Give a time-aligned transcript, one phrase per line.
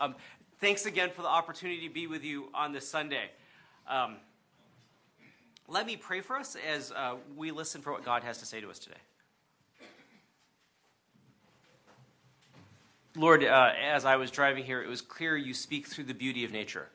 [0.00, 0.14] Um,
[0.60, 3.30] thanks again for the opportunity to be with you on this Sunday.
[3.88, 4.16] Um,
[5.66, 8.60] let me pray for us as uh, we listen for what God has to say
[8.60, 8.96] to us today.
[13.16, 16.44] Lord, uh, as I was driving here, it was clear you speak through the beauty
[16.44, 16.88] of nature.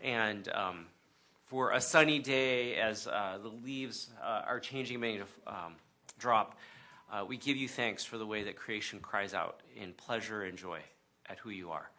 [0.00, 0.86] And um,
[1.46, 5.74] for a sunny day, as uh, the leaves uh, are changing, beginning to um,
[6.18, 6.56] drop,
[7.10, 10.56] uh, we give you thanks for the way that creation cries out in pleasure and
[10.56, 10.78] joy
[11.28, 11.90] at who you are.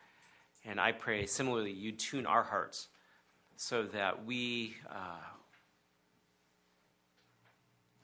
[0.65, 2.87] And I pray, similarly, you tune our hearts
[3.57, 4.75] so that we.
[4.89, 5.17] Uh,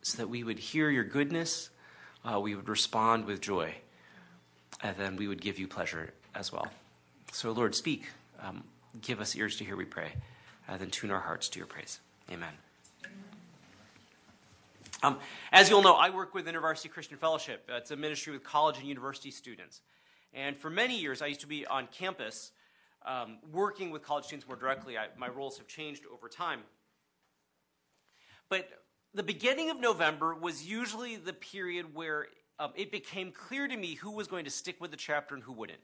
[0.01, 1.69] so that we would hear your goodness,
[2.23, 3.75] uh, we would respond with joy,
[4.81, 6.67] and then we would give you pleasure as well.
[7.31, 8.07] So, Lord, speak.
[8.41, 8.63] Um,
[9.01, 10.13] give us ears to hear, we pray,
[10.67, 11.99] and then tune our hearts to your praise.
[12.31, 12.53] Amen.
[15.03, 15.19] Um,
[15.51, 17.69] as you'll know, I work with InterVarsity Christian Fellowship.
[17.69, 19.81] It's a ministry with college and university students.
[20.33, 22.51] And for many years, I used to be on campus
[23.05, 24.97] um, working with college students more directly.
[24.97, 26.61] I, my roles have changed over time.
[28.49, 28.69] But
[29.13, 32.27] the beginning of November was usually the period where
[32.59, 35.43] um, it became clear to me who was going to stick with the chapter and
[35.43, 35.79] who wouldn't.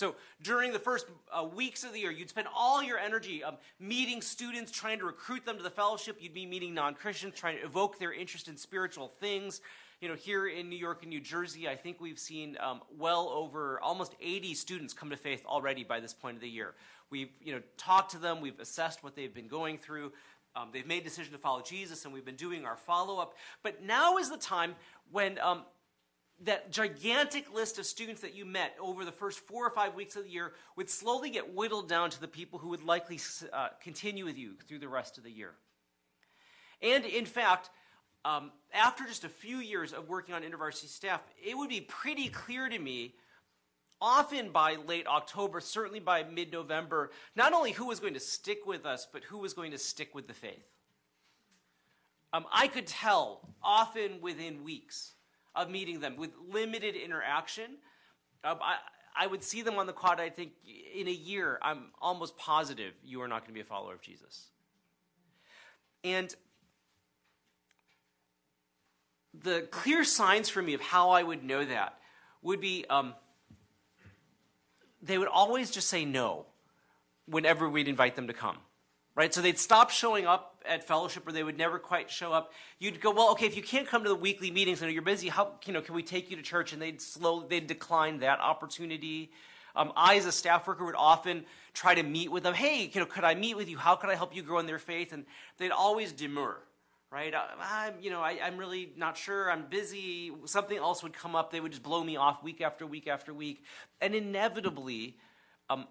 [0.00, 3.56] So during the first uh, weeks of the year, you'd spend all your energy um,
[3.78, 6.16] meeting students, trying to recruit them to the fellowship.
[6.20, 9.60] You'd be meeting non Christians, trying to evoke their interest in spiritual things.
[10.00, 13.28] You know, here in New York and New Jersey, I think we've seen um, well
[13.28, 16.72] over almost 80 students come to faith already by this point of the year.
[17.10, 20.12] We've, you know, talked to them, we've assessed what they've been going through.
[20.56, 23.34] Um, they've made a decision to follow Jesus, and we've been doing our follow up.
[23.62, 24.76] But now is the time
[25.12, 25.64] when um,
[26.44, 30.16] that gigantic list of students that you met over the first four or five weeks
[30.16, 33.18] of the year would slowly get whittled down to the people who would likely
[33.52, 35.52] uh, continue with you through the rest of the year.
[36.80, 37.68] And in fact,
[38.24, 42.28] um, after just a few years of working on InterVarsity staff, it would be pretty
[42.28, 43.14] clear to me,
[44.00, 48.66] often by late October, certainly by mid November, not only who was going to stick
[48.66, 50.64] with us, but who was going to stick with the faith.
[52.32, 55.14] Um, I could tell, often within weeks
[55.54, 57.76] of meeting them with limited interaction.
[58.44, 58.76] Um, I,
[59.16, 60.20] I would see them on the quad.
[60.20, 60.52] I think
[60.94, 64.00] in a year, I'm almost positive you are not going to be a follower of
[64.00, 64.46] Jesus.
[66.02, 66.34] And
[69.34, 71.98] the clear signs for me of how I would know that
[72.42, 73.14] would be um,
[75.02, 76.46] they would always just say no
[77.26, 78.56] whenever we'd invite them to come
[79.14, 79.34] right?
[79.34, 82.52] So they'd stop showing up at fellowship or they would never quite show up.
[82.78, 85.28] You'd go, well, okay, if you can't come to the weekly meetings and you're busy,
[85.28, 86.72] how, you know, can we take you to church?
[86.72, 89.32] And they'd slowly, they'd decline that opportunity.
[89.74, 91.44] Um, I, as a staff worker, would often
[91.74, 92.54] try to meet with them.
[92.54, 93.78] Hey, you know, could I meet with you?
[93.78, 95.12] How could I help you grow in their faith?
[95.12, 95.26] And
[95.58, 96.56] they'd always demur,
[97.10, 97.34] right?
[97.34, 99.50] Uh, I'm, you know, I, I'm really not sure.
[99.50, 100.32] I'm busy.
[100.44, 101.50] Something else would come up.
[101.50, 103.64] They would just blow me off week after week after week.
[104.00, 105.16] And inevitably,
[105.68, 105.88] um,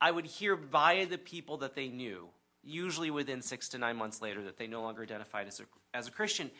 [0.00, 2.28] I would hear via the people that they knew
[2.62, 5.64] usually within six to nine months later, that they no longer identified as a,
[5.94, 6.50] as a Christian.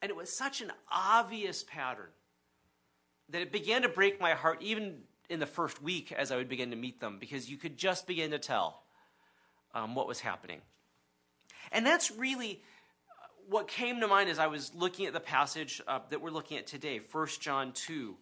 [0.00, 2.10] And it was such an obvious pattern
[3.28, 4.98] that it began to break my heart, even
[5.28, 8.06] in the first week as I would begin to meet them, because you could just
[8.06, 8.82] begin to tell
[9.74, 10.60] um, what was happening.
[11.70, 12.60] And that's really
[13.08, 16.30] uh, what came to mind as I was looking at the passage uh, that we're
[16.30, 18.16] looking at today, 1 John 2,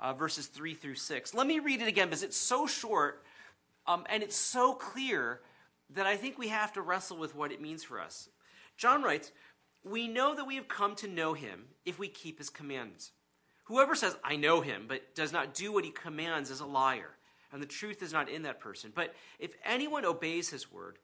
[0.00, 1.34] uh, verses 3 through 6.
[1.34, 3.24] Let me read it again because it's so short
[3.86, 5.40] um, and it's so clear
[5.94, 8.28] that I think we have to wrestle with what it means for us.
[8.76, 9.32] John writes,
[9.84, 13.12] We know that we have come to know him if we keep his commandments.
[13.64, 17.10] Whoever says, I know him, but does not do what he commands is a liar,
[17.52, 18.92] and the truth is not in that person.
[18.94, 20.98] But if anyone obeys his word,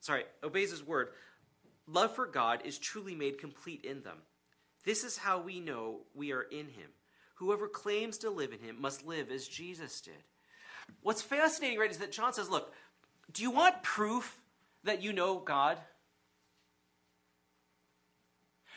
[0.00, 1.08] sorry, obeys his word,
[1.86, 4.18] love for God is truly made complete in them.
[4.84, 6.90] This is how we know we are in him.
[7.36, 10.22] Whoever claims to live in him must live as Jesus did.
[11.02, 12.72] What's fascinating, right, is that John says, look,
[13.32, 14.40] do you want proof
[14.84, 15.78] that you know God?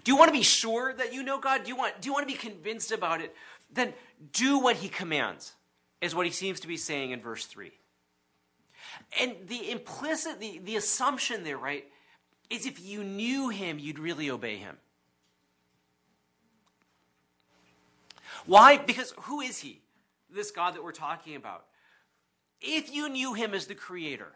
[0.03, 1.63] Do you want to be sure that you know God?
[1.63, 3.33] Do you want, do you want to be convinced about it?
[3.71, 3.93] Then
[4.33, 5.53] do what he commands,
[6.01, 7.71] is what he seems to be saying in verse 3.
[9.19, 11.85] And the implicit, the, the assumption there, right,
[12.49, 14.77] is if you knew him, you'd really obey him.
[18.45, 18.77] Why?
[18.77, 19.81] Because who is he,
[20.29, 21.65] this God that we're talking about?
[22.59, 24.33] If you knew him as the creator?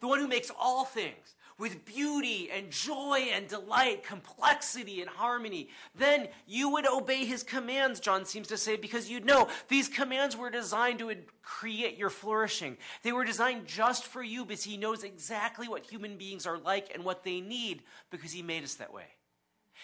[0.00, 5.68] The one who makes all things with beauty and joy and delight, complexity and harmony.
[5.94, 10.36] Then you would obey his commands, John seems to say, because you'd know these commands
[10.36, 12.78] were designed to create your flourishing.
[13.02, 16.92] They were designed just for you because he knows exactly what human beings are like
[16.94, 19.04] and what they need because he made us that way.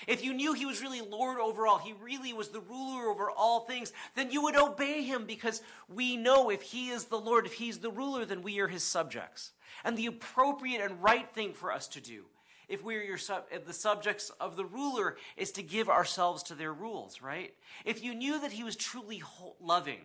[0.06, 3.30] If you knew he was really Lord over all, he really was the ruler over
[3.30, 7.46] all things, then you would obey him because we know if he is the Lord,
[7.46, 9.52] if he's the ruler, then we are his subjects.
[9.84, 12.24] And the appropriate and right thing for us to do,
[12.68, 16.54] if we are your sub, the subjects of the ruler, is to give ourselves to
[16.54, 17.54] their rules, right?
[17.84, 19.22] If you knew that he was truly
[19.60, 20.00] loving,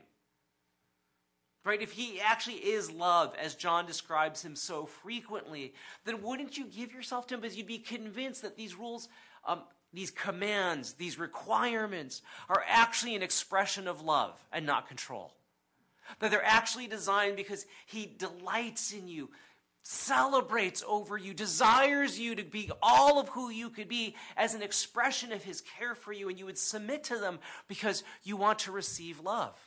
[1.64, 1.82] right?
[1.82, 5.74] If he actually is love, as John describes him so frequently,
[6.06, 9.10] then wouldn't you give yourself to him because you'd be convinced that these rules
[9.46, 9.62] um,
[9.94, 15.34] these commands, these requirements are actually an expression of love and not control.
[16.20, 19.30] That they're actually designed because He delights in you,
[19.83, 24.62] celebrates over you, desires you to be all of who you could be as an
[24.62, 28.60] expression of His care for you, and you would submit to them because you want
[28.60, 29.57] to receive love.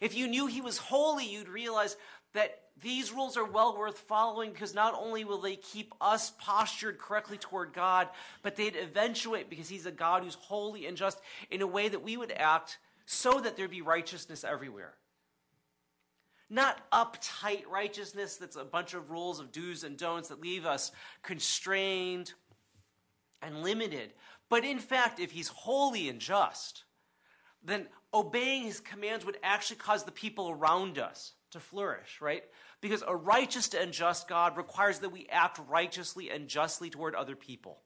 [0.00, 1.96] If you knew He was holy, you'd realize
[2.32, 6.98] that these rules are well worth following because not only will they keep us postured
[6.98, 8.08] correctly toward God,
[8.42, 12.02] but they'd eventuate because He's a God who's holy and just in a way that
[12.02, 14.94] we would act so that there'd be righteousness everywhere.
[16.50, 20.92] Not uptight righteousness that's a bunch of rules of do's and don'ts that leave us
[21.22, 22.32] constrained
[23.42, 24.12] and limited.
[24.48, 26.84] But in fact, if He's holy and just,
[27.62, 32.42] then obeying His commands would actually cause the people around us to flourish, right?
[32.80, 37.36] Because a righteous and just God requires that we act righteously and justly toward other
[37.36, 37.78] people.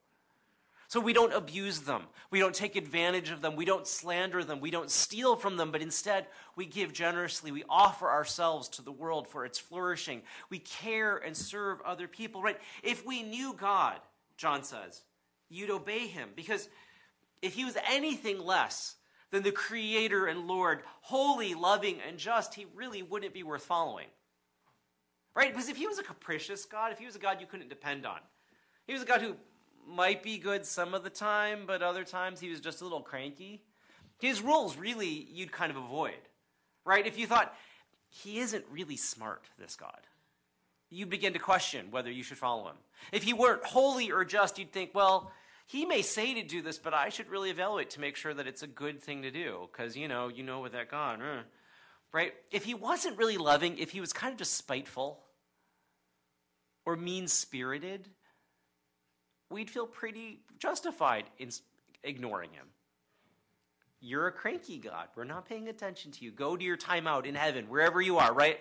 [0.89, 2.05] So we don't abuse them.
[2.31, 3.57] We don't take advantage of them.
[3.57, 4.59] We don't slander them.
[4.59, 6.27] We don't steal from them, but instead
[6.57, 7.53] we give generously.
[7.53, 10.23] We offer ourselves to the world for its flourishing.
[10.49, 12.59] We care and serve other people, right?
[12.83, 13.99] If we knew God,
[14.39, 15.03] John says,
[15.51, 16.71] you'd obey him because
[17.43, 18.97] if he was anything less
[19.31, 24.07] than the creator and Lord, holy, loving, and just, he really wouldn't be worth following.
[25.35, 25.53] Right?
[25.53, 28.07] Because if he was a capricious God, if he was a God you couldn't depend
[28.07, 28.19] on,
[28.87, 29.35] he was a God who
[29.89, 33.01] might be good some of the time, but other times he was just a little
[33.01, 33.63] cranky.
[34.21, 36.19] His rules really you'd kind of avoid.
[36.85, 37.07] Right?
[37.07, 37.55] If you thought,
[38.09, 40.01] he isn't really smart, this God,
[40.91, 42.77] you begin to question whether you should follow him.
[43.13, 45.31] If he weren't holy or just, you'd think, well,
[45.67, 48.47] he may say to do this, but I should really evaluate to make sure that
[48.47, 49.69] it's a good thing to do.
[49.71, 51.43] Because, you know, you know with that God, uh,
[52.13, 52.33] right?
[52.51, 55.23] If he wasn't really loving, if he was kind of just spiteful,
[56.87, 58.09] or mean spirited,
[59.51, 61.51] we'd feel pretty justified in
[62.03, 62.67] ignoring him.
[64.01, 65.09] You're a cranky God.
[65.17, 66.31] We're not paying attention to you.
[66.31, 68.61] Go to your timeout in heaven, wherever you are, right?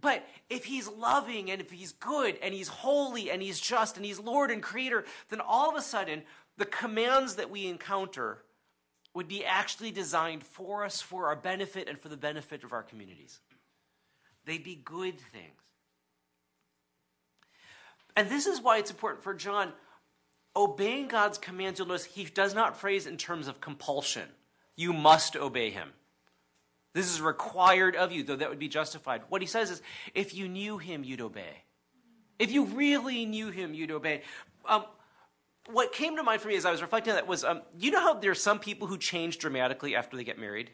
[0.00, 4.04] But if he's loving and if he's good and he's holy and he's just and
[4.04, 6.22] he's Lord and Creator, then all of a sudden
[6.56, 8.42] the commands that we encounter
[9.14, 12.82] would be actually designed for us, for our benefit, and for the benefit of our
[12.82, 13.40] communities.
[14.44, 15.62] They'd be good things.
[18.14, 19.72] And this is why it's important for John.
[20.56, 24.26] Obeying God's commands, you'll notice he does not phrase in terms of compulsion.
[24.74, 25.90] You must obey him.
[26.94, 29.20] This is required of you, though that would be justified.
[29.28, 29.82] What he says is,
[30.14, 31.64] if you knew him, you'd obey.
[32.38, 34.22] If you really knew him, you'd obey.
[34.66, 34.84] Um,
[35.70, 37.90] what came to mind for me as I was reflecting on that was, um, you
[37.90, 40.70] know how there are some people who change dramatically after they get married?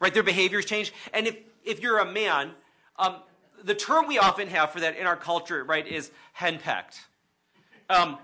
[0.00, 0.92] Right, their behaviors change.
[1.12, 2.52] And if, if you're a man,
[3.00, 3.16] um,
[3.64, 7.00] the term we often have for that in our culture, right, is henpecked.
[7.90, 8.18] Um,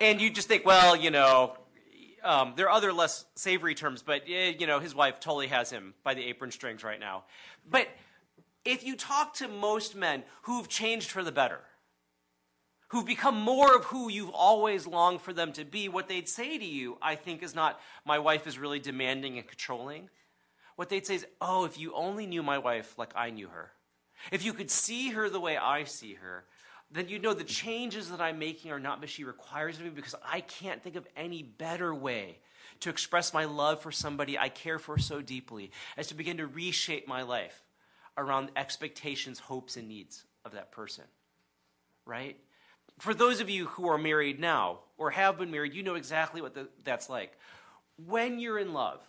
[0.00, 1.56] and you just think, well, you know,
[2.24, 5.70] um, there are other less savory terms, but eh, you know, his wife totally has
[5.70, 7.24] him by the apron strings right now.
[7.68, 7.88] But
[8.64, 11.60] if you talk to most men who've changed for the better,
[12.88, 16.58] who've become more of who you've always longed for them to be, what they'd say
[16.58, 20.10] to you, I think, is not, my wife is really demanding and controlling.
[20.76, 23.72] What they'd say is, oh, if you only knew my wife like I knew her,
[24.32, 26.44] if you could see her the way I see her,
[26.92, 29.90] then you know the changes that I'm making are not what she requires of me
[29.90, 32.38] because I can't think of any better way
[32.80, 36.46] to express my love for somebody I care for so deeply as to begin to
[36.46, 37.62] reshape my life
[38.16, 41.04] around the expectations, hopes, and needs of that person.
[42.04, 42.36] Right?
[42.98, 46.42] For those of you who are married now or have been married, you know exactly
[46.42, 47.32] what the, that's like.
[48.06, 49.00] When you're in love,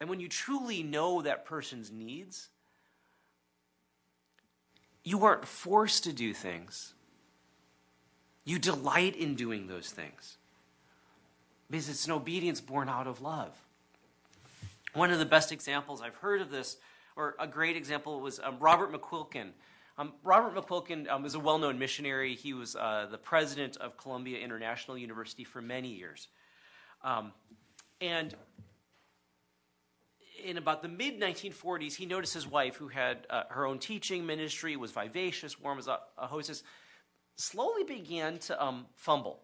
[0.00, 2.48] and when you truly know that person's needs,
[5.06, 6.92] you aren't forced to do things.
[8.44, 10.36] You delight in doing those things
[11.70, 13.56] because it's an obedience born out of love.
[14.94, 16.76] One of the best examples I've heard of this,
[17.14, 19.50] or a great example, was um, Robert McQuilkin.
[19.96, 22.34] Um, Robert McQuilkin um, was a well known missionary.
[22.34, 26.26] He was uh, the president of Columbia International University for many years.
[27.04, 27.30] Um,
[28.00, 28.34] and
[30.46, 34.26] in about the mid 1940s, he noticed his wife, who had uh, her own teaching
[34.26, 36.62] ministry, was vivacious, warm as a, a hostess,
[37.36, 39.40] slowly began to um, fumble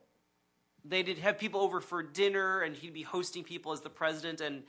[0.85, 4.63] they'd have people over for dinner, and he'd be hosting people as the president, and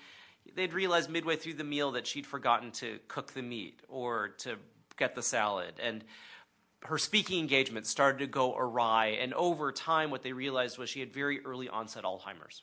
[0.56, 4.58] they'd realize midway through the meal that she'd forgotten to cook the meat or to
[4.98, 5.74] get the salad.
[5.82, 6.04] And
[6.84, 9.18] her speaking engagement started to go awry.
[9.22, 12.62] And over time, what they realized was she had very early onset Alzheimer's.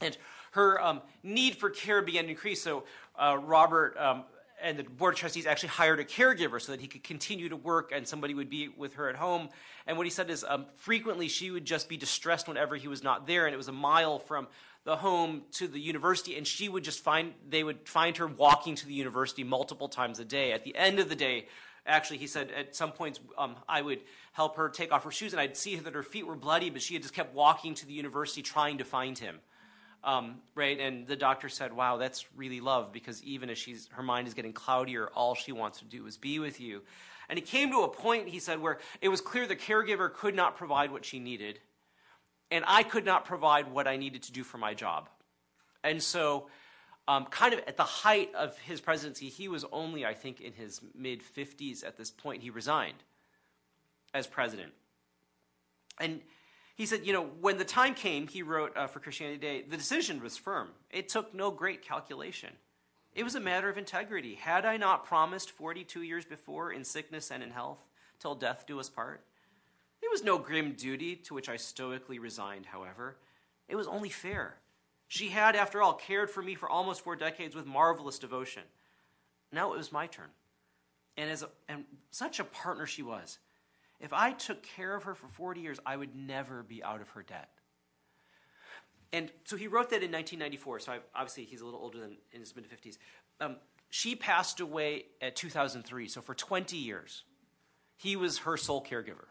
[0.00, 0.16] And
[0.56, 2.62] her um, need for care began to increase.
[2.62, 2.84] So
[3.18, 4.24] uh, Robert um,
[4.60, 7.56] and the board of trustees actually hired a caregiver so that he could continue to
[7.56, 9.50] work and somebody would be with her at home.
[9.86, 13.02] And what he said is um, frequently she would just be distressed whenever he was
[13.04, 14.48] not there, and it was a mile from
[14.84, 18.74] the home to the university, and she would just find they would find her walking
[18.76, 20.52] to the university multiple times a day.
[20.52, 21.48] At the end of the day,
[21.84, 24.00] actually, he said at some points um, I would
[24.32, 26.82] help her take off her shoes, and I'd see that her feet were bloody, but
[26.82, 29.40] she had just kept walking to the university trying to find him.
[30.06, 34.04] Um, right, and the doctor said, "Wow, that's really love because even as she's her
[34.04, 36.82] mind is getting cloudier, all she wants to do is be with you."
[37.28, 40.34] And it came to a point, he said, where it was clear the caregiver could
[40.34, 41.58] not provide what she needed,
[42.50, 45.08] and I could not provide what I needed to do for my job.
[45.82, 46.48] And so,
[47.08, 50.52] um, kind of at the height of his presidency, he was only, I think, in
[50.52, 52.42] his mid 50s at this point.
[52.42, 53.02] He resigned
[54.14, 54.72] as president.
[55.98, 56.20] And
[56.76, 59.78] he said, you know, when the time came, he wrote uh, for Christianity Today, the
[59.78, 60.68] decision was firm.
[60.90, 62.50] It took no great calculation.
[63.14, 64.34] It was a matter of integrity.
[64.34, 67.78] Had I not promised 42 years before, in sickness and in health,
[68.20, 69.22] till death do us part?
[70.02, 73.16] It was no grim duty to which I stoically resigned, however.
[73.68, 74.56] It was only fair.
[75.08, 78.64] She had, after all, cared for me for almost four decades with marvelous devotion.
[79.50, 80.28] Now it was my turn.
[81.16, 83.38] And, as a, and such a partner she was.
[84.00, 87.08] If I took care of her for 40 years, I would never be out of
[87.10, 87.50] her debt.
[89.12, 90.80] And so he wrote that in 1994.
[90.80, 92.98] So I, obviously he's a little older than in his mid 50s.
[93.40, 93.56] Um,
[93.88, 96.08] she passed away at 2003.
[96.08, 97.24] So for 20 years,
[97.96, 99.26] he was her sole caregiver.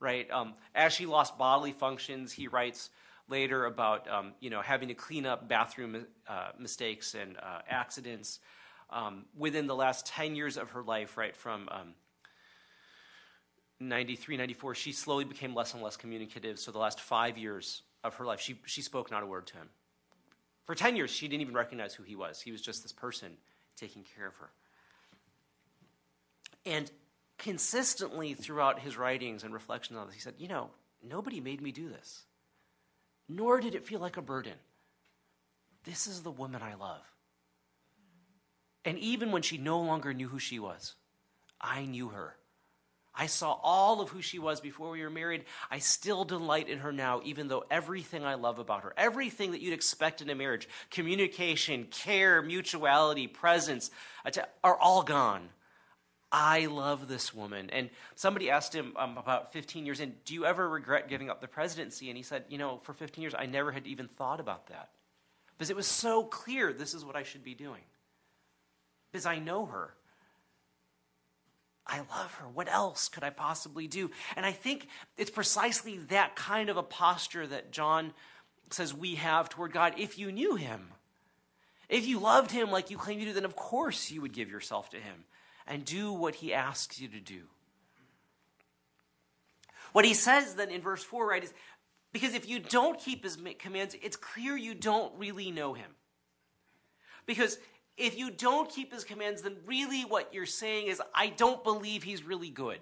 [0.00, 0.30] Right?
[0.30, 2.90] Um, as she lost bodily functions, he writes
[3.28, 8.40] later about um, you know having to clean up bathroom uh, mistakes and uh, accidents.
[8.90, 11.94] Um, within the last 10 years of her life, right from um,
[13.80, 16.58] 93, 94, she slowly became less and less communicative.
[16.58, 19.54] So the last five years of her life, she, she spoke not a word to
[19.54, 19.68] him.
[20.64, 22.40] For 10 years, she didn't even recognize who he was.
[22.40, 23.36] He was just this person
[23.76, 24.50] taking care of her.
[26.66, 26.90] And
[27.38, 30.70] consistently throughout his writings and reflections on this, he said, You know,
[31.02, 32.24] nobody made me do this,
[33.28, 34.54] nor did it feel like a burden.
[35.84, 37.00] This is the woman I love.
[38.84, 40.94] And even when she no longer knew who she was,
[41.60, 42.37] I knew her.
[43.18, 45.44] I saw all of who she was before we were married.
[45.72, 49.60] I still delight in her now, even though everything I love about her, everything that
[49.60, 53.90] you'd expect in a marriage communication, care, mutuality, presence
[54.62, 55.48] are all gone.
[56.30, 57.70] I love this woman.
[57.70, 61.40] And somebody asked him um, about 15 years in, Do you ever regret giving up
[61.40, 62.10] the presidency?
[62.10, 64.90] And he said, You know, for 15 years, I never had even thought about that.
[65.56, 67.82] Because it was so clear this is what I should be doing.
[69.10, 69.94] Because I know her.
[71.88, 72.48] I love her.
[72.48, 74.10] What else could I possibly do?
[74.36, 78.12] And I think it's precisely that kind of a posture that John
[78.70, 79.94] says we have toward God.
[79.96, 80.88] If you knew him,
[81.88, 84.50] if you loved him like you claim you do, then of course you would give
[84.50, 85.24] yourself to him
[85.66, 87.40] and do what he asks you to do.
[89.92, 91.54] What he says then in verse 4, right, is
[92.12, 95.90] because if you don't keep his commands, it's clear you don't really know him.
[97.24, 97.58] Because
[97.98, 102.02] if you don't keep his commands, then really what you're saying is, I don't believe
[102.02, 102.78] he's really good.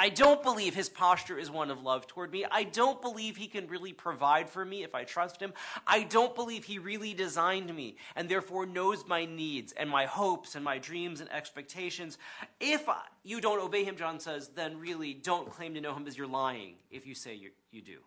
[0.00, 2.44] I don't believe his posture is one of love toward me.
[2.48, 5.52] I don't believe he can really provide for me if I trust him.
[5.88, 10.54] I don't believe he really designed me and therefore knows my needs and my hopes
[10.54, 12.16] and my dreams and expectations.
[12.60, 12.86] If
[13.24, 16.28] you don't obey him, John says, then really don't claim to know him as you're
[16.28, 17.98] lying if you say you, you do.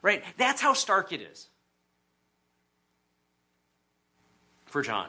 [0.00, 0.24] Right?
[0.38, 1.48] That's how stark it is.
[4.72, 5.08] For John.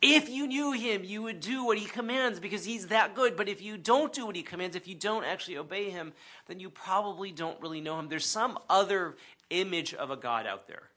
[0.00, 3.36] If you knew him, you would do what he commands because he's that good.
[3.36, 6.12] But if you don't do what he commands, if you don't actually obey him,
[6.46, 8.08] then you probably don't really know him.
[8.08, 9.16] There's some other
[9.50, 10.90] image of a God out there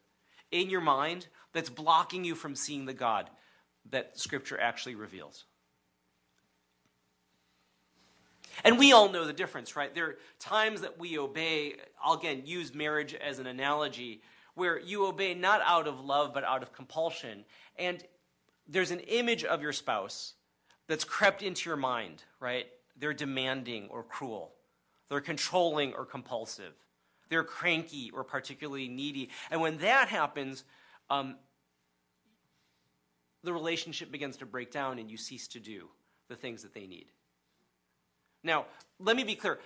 [0.51, 3.29] in your mind that's blocking you from seeing the God
[3.89, 5.45] that Scripture actually reveals.
[8.63, 9.95] And we all know the difference, right?
[9.95, 14.21] There are times that we obey, I'll again use marriage as an analogy
[14.55, 17.45] where you obey not out of love but out of compulsion.
[17.77, 18.03] And
[18.67, 20.33] there's an image of your spouse
[20.87, 22.67] that's crept into your mind, right?
[22.97, 24.53] They're demanding or cruel,
[25.09, 26.73] they're controlling or compulsive,
[27.29, 29.29] they're cranky or particularly needy.
[29.49, 30.63] And when that happens,
[31.09, 31.35] um,
[33.43, 35.89] the relationship begins to break down and you cease to do
[36.29, 37.07] the things that they need.
[38.43, 38.65] Now,
[38.99, 39.59] let me be clear.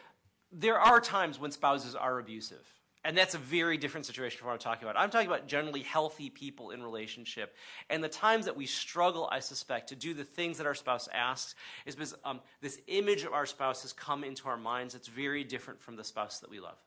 [0.51, 2.65] There are times when spouses are abusive.
[3.05, 4.99] And that's a very different situation from what I'm talking about.
[4.99, 7.55] I'm talking about generally healthy people in relationship.
[7.91, 11.07] And the times that we struggle, I suspect, to do the things that our spouse
[11.13, 11.53] asks
[11.85, 15.43] is because um, this image of our spouse has come into our minds that's very
[15.43, 16.77] different from the spouse that we love.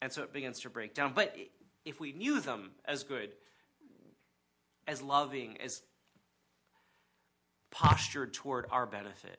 [0.00, 1.12] And so it begins to break down.
[1.14, 1.36] But
[1.84, 3.32] if we knew them as good,
[4.86, 5.82] as loving, as
[7.70, 9.38] postured toward our benefit,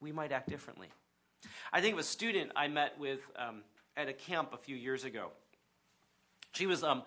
[0.00, 0.88] we might act differently.
[1.72, 3.62] I think of a student I met with um,
[3.96, 5.28] at a camp a few years ago.
[6.52, 7.02] She was um,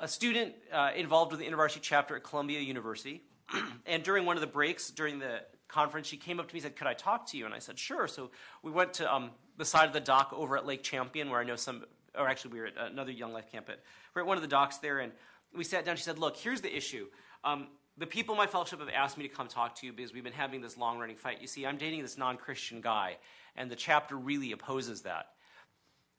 [0.00, 3.22] a student uh, involved with the InterVarsity chapter at Columbia University.
[3.86, 6.64] and during one of the breaks during the conference, she came up to me and
[6.64, 7.46] said, Could I talk to you?
[7.46, 8.06] And I said, Sure.
[8.06, 8.30] So
[8.62, 11.44] we went to um, the side of the dock over at Lake Champion, where I
[11.44, 11.84] know some,
[12.18, 13.68] or actually, we were at another Young Life camp.
[13.68, 13.80] At,
[14.14, 15.12] we're at one of the docks there, and
[15.54, 15.96] we sat down.
[15.96, 17.06] She said, Look, here's the issue.
[17.44, 20.14] Um, the people in my fellowship have asked me to come talk to you because
[20.14, 21.42] we've been having this long running fight.
[21.42, 23.16] You see, I'm dating this non Christian guy,
[23.56, 25.26] and the chapter really opposes that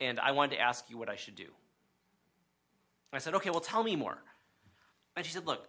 [0.04, 1.48] and I wanted to ask you what I should do.
[3.12, 4.18] I said, okay, well, tell me more.
[5.16, 5.68] And she said, look,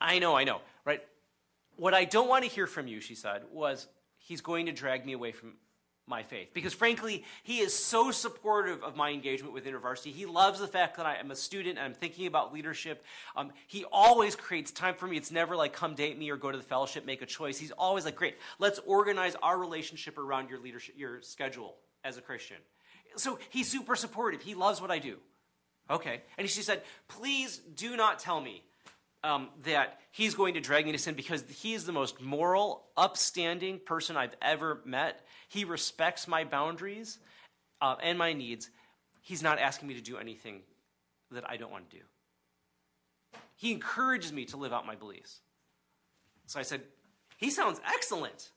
[0.00, 1.02] I know, I know, right?
[1.76, 3.86] What I don't want to hear from you, she said, was
[4.18, 5.54] he's going to drag me away from
[6.08, 6.48] my faith.
[6.52, 10.12] Because frankly, he is so supportive of my engagement with InterVarsity.
[10.12, 13.04] He loves the fact that I am a student and I'm thinking about leadership.
[13.36, 15.16] Um, he always creates time for me.
[15.16, 17.56] It's never like, come date me or go to the fellowship, make a choice.
[17.56, 22.20] He's always like, great, let's organize our relationship around your leadership, your schedule as a
[22.20, 22.58] Christian
[23.16, 24.42] so he's super supportive.
[24.42, 25.16] He loves what I do.
[25.90, 26.22] Okay.
[26.38, 28.62] And she said, please do not tell me
[29.24, 32.84] um, that he's going to drag me to sin because he is the most moral,
[32.96, 35.24] upstanding person I've ever met.
[35.48, 37.18] He respects my boundaries
[37.80, 38.70] uh, and my needs.
[39.20, 40.62] He's not asking me to do anything
[41.30, 42.02] that I don't want to do.
[43.56, 45.40] He encourages me to live out my beliefs.
[46.46, 46.82] So I said,
[47.36, 48.50] he sounds excellent,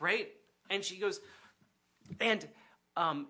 [0.00, 0.28] right?
[0.70, 1.20] And she goes,
[2.20, 2.46] and
[2.96, 3.26] um,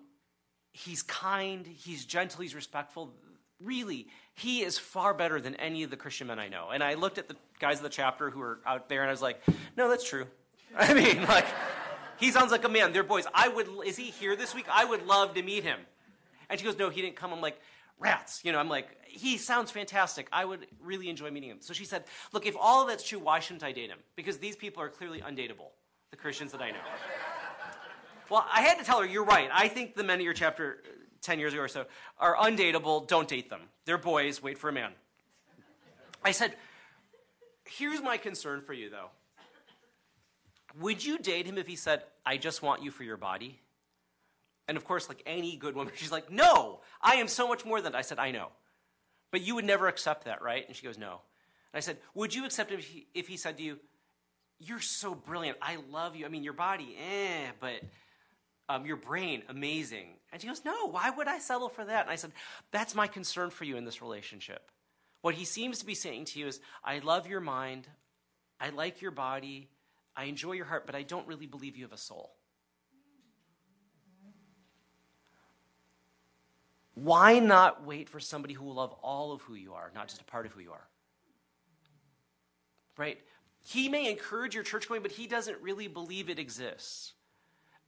[0.71, 3.13] he's kind, he's gentle, he's respectful.
[3.61, 6.69] Really, he is far better than any of the Christian men I know.
[6.71, 9.11] And I looked at the guys of the chapter who are out there and I
[9.11, 9.41] was like,
[9.75, 10.27] no, that's true.
[10.77, 11.47] I mean, like,
[12.17, 12.93] he sounds like a man.
[12.93, 13.25] They're boys.
[13.33, 14.65] I would, is he here this week?
[14.71, 15.79] I would love to meet him.
[16.49, 17.33] And she goes, no, he didn't come.
[17.33, 17.59] I'm like,
[17.99, 18.41] rats.
[18.43, 20.27] You know, I'm like, he sounds fantastic.
[20.31, 21.57] I would really enjoy meeting him.
[21.61, 23.99] So she said, look, if all of that's true, why shouldn't I date him?
[24.15, 25.71] Because these people are clearly undateable,
[26.11, 26.77] the Christians that I know.
[28.29, 29.49] Well, I had to tell her, you're right.
[29.51, 30.89] I think the men of your chapter uh,
[31.21, 31.85] 10 years ago or so
[32.19, 33.07] are undateable.
[33.07, 33.61] Don't date them.
[33.85, 34.41] They're boys.
[34.41, 34.91] Wait for a man.
[36.23, 36.53] I said,
[37.65, 39.09] here's my concern for you, though.
[40.79, 43.59] Would you date him if he said, I just want you for your body?
[44.67, 47.81] And of course, like any good woman, she's like, No, I am so much more
[47.81, 47.97] than that.
[47.97, 48.49] I said, I know.
[49.31, 50.65] But you would never accept that, right?
[50.67, 51.21] And she goes, No.
[51.73, 53.79] And I said, Would you accept if he, if he said to you,
[54.59, 55.57] You're so brilliant.
[55.61, 56.25] I love you.
[56.25, 57.81] I mean, your body, eh, but
[58.69, 60.09] um, your brain, amazing.
[60.31, 62.03] And she goes, No, why would I settle for that?
[62.03, 62.31] And I said,
[62.71, 64.71] That's my concern for you in this relationship.
[65.21, 67.87] What he seems to be saying to you is, I love your mind,
[68.61, 69.69] I like your body,
[70.15, 72.31] I enjoy your heart, but I don't really believe you have a soul.
[76.93, 80.21] Why not wait for somebody who will love all of who you are, not just
[80.21, 80.87] a part of who you are?
[82.97, 83.17] Right?
[83.61, 87.13] He may encourage your church going, but he doesn't really believe it exists.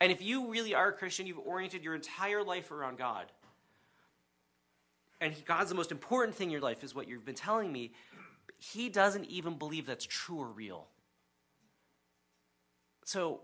[0.02, 3.32] And if you really are a Christian, you've oriented your entire life around God.
[5.22, 7.94] And God's the most important thing in your life, is what you've been telling me.
[8.58, 10.88] He doesn't even believe that's true or real.
[13.06, 13.42] So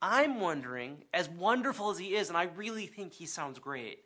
[0.00, 4.04] I'm wondering, as wonderful as he is, and I really think he sounds great,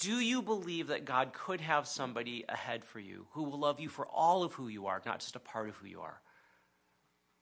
[0.00, 3.88] do you believe that God could have somebody ahead for you who will love you
[3.88, 6.20] for all of who you are, not just a part of who you are?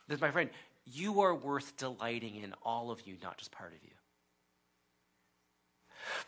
[0.07, 0.51] Because, my friend,
[0.93, 3.91] you are worth delighting in, all of you, not just part of you.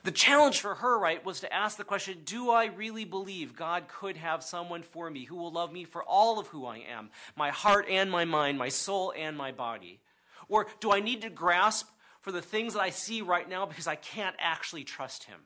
[0.02, 3.88] The challenge for her, right, was to ask the question Do I really believe God
[3.88, 7.10] could have someone for me who will love me for all of who I am,
[7.36, 10.00] my heart and my mind, my soul and my body?
[10.48, 11.88] Or do I need to grasp
[12.20, 15.40] for the things that I see right now because I can't actually trust Him?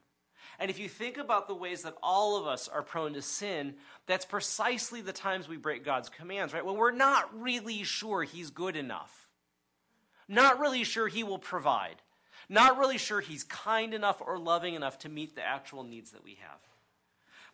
[0.58, 3.74] And if you think about the ways that all of us are prone to sin,
[4.06, 6.64] that's precisely the times we break God's commands, right?
[6.64, 9.28] When we're not really sure He's good enough,
[10.28, 11.96] not really sure He will provide,
[12.48, 16.24] not really sure He's kind enough or loving enough to meet the actual needs that
[16.24, 16.58] we have.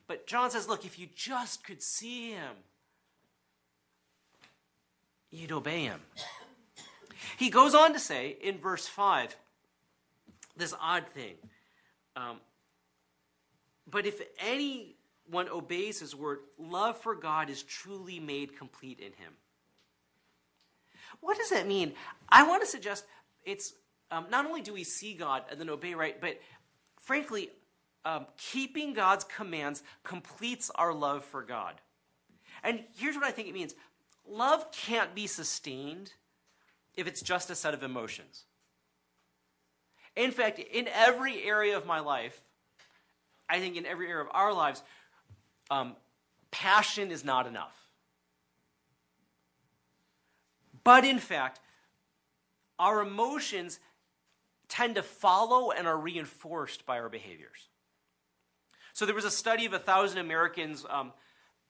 [0.06, 2.56] But John says, look, if you just could see Him,
[5.30, 6.00] you'd obey Him.
[7.38, 9.36] He goes on to say in verse 5
[10.56, 11.34] this odd thing.
[12.16, 12.36] Um,
[13.88, 19.32] but if anyone obeys his word, love for God is truly made complete in him.
[21.20, 21.92] what does that mean?
[22.28, 23.04] I want to suggest
[23.44, 23.74] it's
[24.10, 26.40] um, not only do we see God and then obey right, but
[27.00, 27.50] frankly,
[28.04, 31.74] um, keeping God's commands completes our love for God.
[32.62, 33.74] And here's what I think it means
[34.26, 36.12] love can't be sustained
[36.94, 38.44] if it's just a set of emotions.
[40.16, 42.42] In fact, in every area of my life,
[43.50, 44.82] I think in every area of our lives,
[45.70, 45.96] um,
[46.50, 47.74] passion is not enough.
[50.84, 51.60] But in fact,
[52.78, 53.80] our emotions
[54.68, 57.68] tend to follow and are reinforced by our behaviors.
[58.92, 61.12] So there was a study of a thousand Americans um,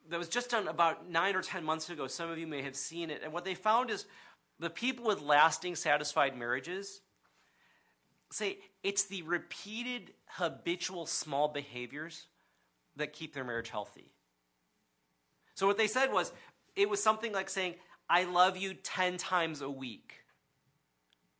[0.08, 2.06] that was just done about nine or ten months ago.
[2.06, 3.22] Some of you may have seen it.
[3.24, 4.06] And what they found is
[4.58, 7.00] the people with lasting, satisfied marriages
[8.32, 12.26] say it's the repeated, habitual, small behaviors
[12.96, 14.12] that keep their marriage healthy.
[15.54, 16.32] So what they said was
[16.76, 17.74] it was something like saying,
[18.08, 20.24] I love you 10 times a week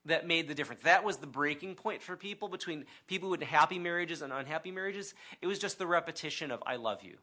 [0.07, 0.83] that made the difference.
[0.83, 5.14] That was the breaking point for people between people with happy marriages and unhappy marriages.
[5.40, 7.18] It was just the repetition of I love you.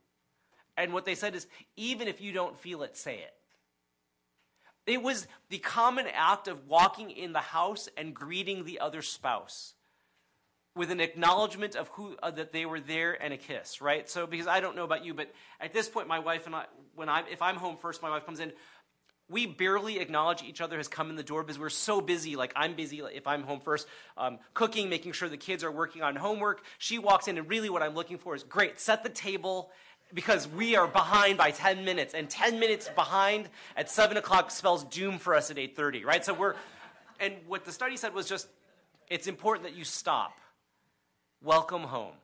[0.75, 3.33] And what they said is even if you don't feel it, say it.
[4.85, 9.73] It was the common act of walking in the house and greeting the other spouse
[10.77, 14.09] with an acknowledgement of who uh, that they were there and a kiss, right?
[14.09, 16.65] So because I don't know about you, but at this point my wife and I
[16.95, 18.53] when I if I'm home first, my wife comes in,
[19.29, 22.35] we barely acknowledge each other has come in the door because we're so busy.
[22.35, 23.87] Like I'm busy if I'm home first,
[24.17, 26.63] um, cooking, making sure the kids are working on homework.
[26.77, 28.79] She walks in, and really what I'm looking for is great.
[28.79, 29.71] Set the table
[30.13, 34.85] because we are behind by 10 minutes, and 10 minutes behind at 7 o'clock spells
[34.85, 36.23] doom for us at 8:30, right?
[36.23, 36.55] So we're,
[37.19, 38.47] and what the study said was just,
[39.09, 40.37] it's important that you stop,
[41.41, 42.15] welcome home,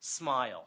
[0.00, 0.66] smile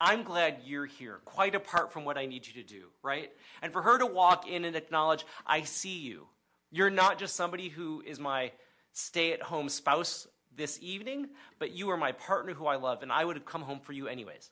[0.00, 3.30] I'm glad you're here, quite apart from what I need you to do, right?
[3.62, 6.26] And for her to walk in and acknowledge, I see you.
[6.70, 8.52] You're not just somebody who is my
[8.92, 13.10] stay at home spouse this evening, but you are my partner who I love, and
[13.10, 14.50] I would have come home for you anyways,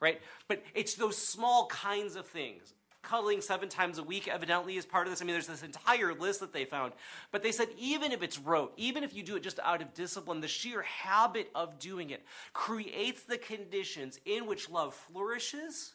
[0.00, 0.20] right?
[0.48, 5.06] But it's those small kinds of things cuddling seven times a week evidently is part
[5.06, 5.22] of this.
[5.22, 6.92] I mean, there's this entire list that they found.
[7.30, 9.94] But they said even if it's rote, even if you do it just out of
[9.94, 15.94] discipline, the sheer habit of doing it creates the conditions in which love flourishes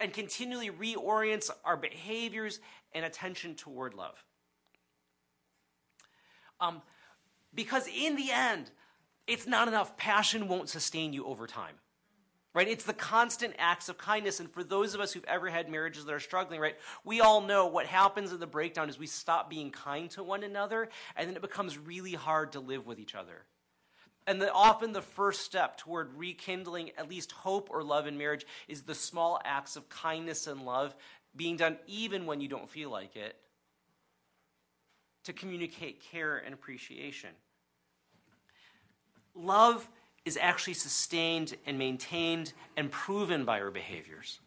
[0.00, 2.60] and continually reorients our behaviors
[2.92, 4.22] and attention toward love.
[6.60, 6.82] Um,
[7.54, 8.70] because in the end,
[9.26, 9.96] it's not enough.
[9.96, 11.76] Passion won't sustain you over time
[12.54, 12.68] right?
[12.68, 14.40] It's the constant acts of kindness.
[14.40, 17.40] And for those of us who've ever had marriages that are struggling, right, we all
[17.40, 21.28] know what happens in the breakdown is we stop being kind to one another, and
[21.28, 23.44] then it becomes really hard to live with each other.
[24.26, 28.46] And the, often the first step toward rekindling at least hope or love in marriage
[28.68, 30.94] is the small acts of kindness and love
[31.34, 33.36] being done even when you don't feel like it
[35.24, 37.30] to communicate care and appreciation.
[39.34, 39.88] Love
[40.24, 44.38] is actually sustained and maintained and proven by our behaviors.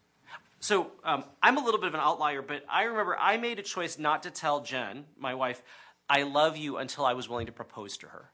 [0.59, 3.61] So um, I'm a little bit of an outlier, but I remember I made a
[3.61, 5.61] choice not to tell Jen, my wife,
[6.09, 8.31] I love you until I was willing to propose to her.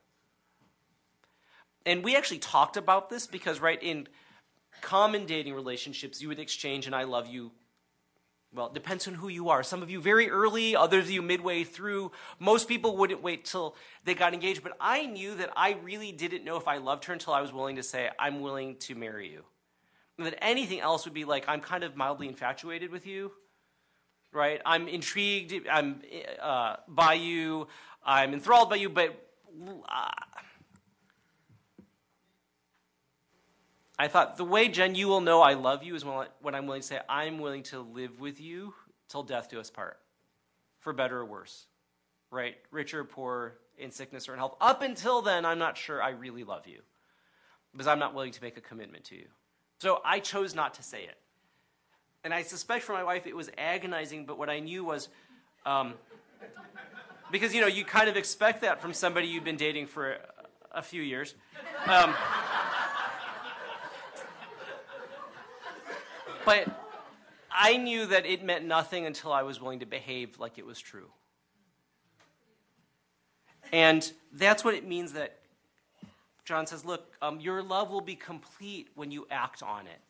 [1.84, 4.06] And we actually talked about this because, right, in
[4.80, 7.50] common dating relationships, you would exchange an I love you
[8.54, 9.62] well, it depends on who you are.
[9.62, 12.12] Some of you very early, others of you midway through.
[12.38, 16.44] Most people wouldn't wait till they got engaged, but I knew that I really didn't
[16.44, 19.30] know if I loved her until I was willing to say, I'm willing to marry
[19.30, 19.44] you.
[20.18, 23.32] And that anything else would be like, I'm kind of mildly infatuated with you,
[24.32, 24.60] right?
[24.66, 26.02] I'm intrigued I'm,
[26.40, 27.68] uh, by you,
[28.04, 29.28] I'm enthralled by you, but
[29.88, 30.10] uh,
[33.98, 36.82] I thought the way, Jen, you will know I love you is when I'm willing
[36.82, 38.74] to say, I'm willing to live with you
[39.08, 39.98] till death do us part,
[40.80, 41.66] for better or worse,
[42.30, 42.56] right?
[42.70, 44.56] Rich or poor, in sickness or in health.
[44.60, 46.80] Up until then, I'm not sure I really love you
[47.72, 49.26] because I'm not willing to make a commitment to you.
[49.78, 51.16] So I chose not to say it.
[52.24, 55.08] And I suspect for my wife it was agonizing, but what I knew was
[55.66, 55.94] um,
[57.32, 60.18] because, you know, you kind of expect that from somebody you've been dating for a,
[60.72, 61.34] a few years.
[61.86, 62.14] Um,
[66.44, 66.68] But
[67.50, 70.80] I knew that it meant nothing until I was willing to behave like it was
[70.80, 71.08] true.
[73.72, 75.38] And that's what it means that
[76.44, 80.00] John says, look, um, your love will be complete when you act on it.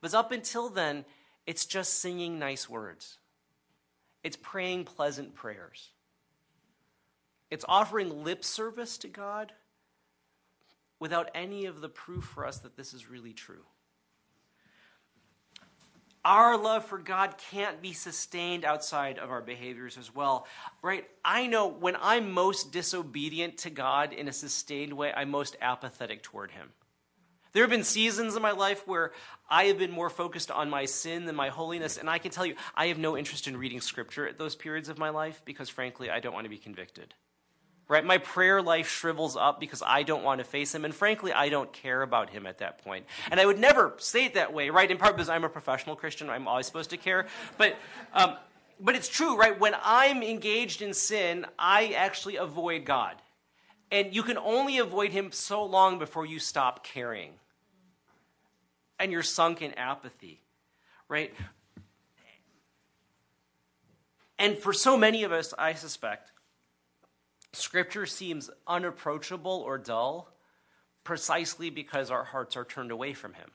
[0.00, 1.04] Because up until then,
[1.46, 3.18] it's just singing nice words,
[4.24, 5.90] it's praying pleasant prayers,
[7.50, 9.52] it's offering lip service to God
[10.98, 13.64] without any of the proof for us that this is really true.
[16.26, 20.48] Our love for God can't be sustained outside of our behaviors as well,
[20.82, 21.08] right?
[21.24, 26.24] I know when I'm most disobedient to God in a sustained way, I'm most apathetic
[26.24, 26.70] toward Him.
[27.52, 29.12] There have been seasons in my life where
[29.48, 32.44] I have been more focused on my sin than my holiness, and I can tell
[32.44, 35.68] you, I have no interest in reading scripture at those periods of my life because,
[35.68, 37.14] frankly, I don't want to be convicted.
[37.88, 38.04] Right?
[38.04, 41.48] My prayer life shrivels up because I don't want to face him, and frankly, I
[41.48, 43.06] don't care about him at that point.
[43.30, 44.90] And I would never say it that way, right?
[44.90, 47.26] In part because I'm a professional Christian, I'm always supposed to care.
[47.58, 47.76] But,
[48.12, 48.36] um,
[48.80, 49.58] but it's true, right?
[49.58, 53.14] When I'm engaged in sin, I actually avoid God.
[53.92, 57.34] And you can only avoid him so long before you stop caring
[58.98, 60.40] and you're sunk in apathy,
[61.08, 61.32] right?
[64.38, 66.32] And for so many of us, I suspect,
[67.56, 70.32] Scripture seems unapproachable or dull
[71.04, 73.50] precisely because our hearts are turned away from Him.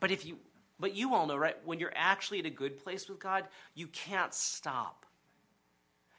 [0.00, 0.38] But if you,
[0.78, 1.56] but you all know, right?
[1.64, 5.06] When you're actually at a good place with God, you can't stop.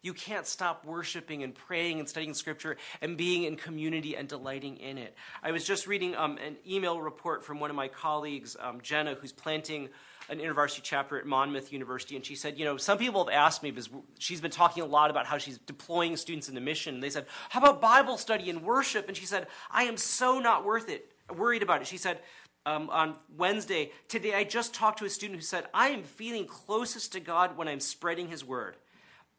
[0.02, 4.78] You can't stop worshiping and praying and studying scripture and being in community and delighting
[4.78, 5.16] in it.
[5.42, 9.16] I was just reading um, an email report from one of my colleagues, um, Jenna,
[9.16, 9.88] who's planting
[10.30, 13.64] an InterVarsity chapter at Monmouth University, and she said, you know, some people have asked
[13.64, 16.96] me because she's been talking a lot about how she's deploying students in the mission.
[16.96, 19.08] And they said, how about Bible study and worship?
[19.08, 21.88] And she said, I am so not worth it, worried about it.
[21.88, 22.20] She said,
[22.66, 26.46] um, on Wednesday, today I just talked to a student who said, I am feeling
[26.46, 28.78] closest to God when I'm spreading His word.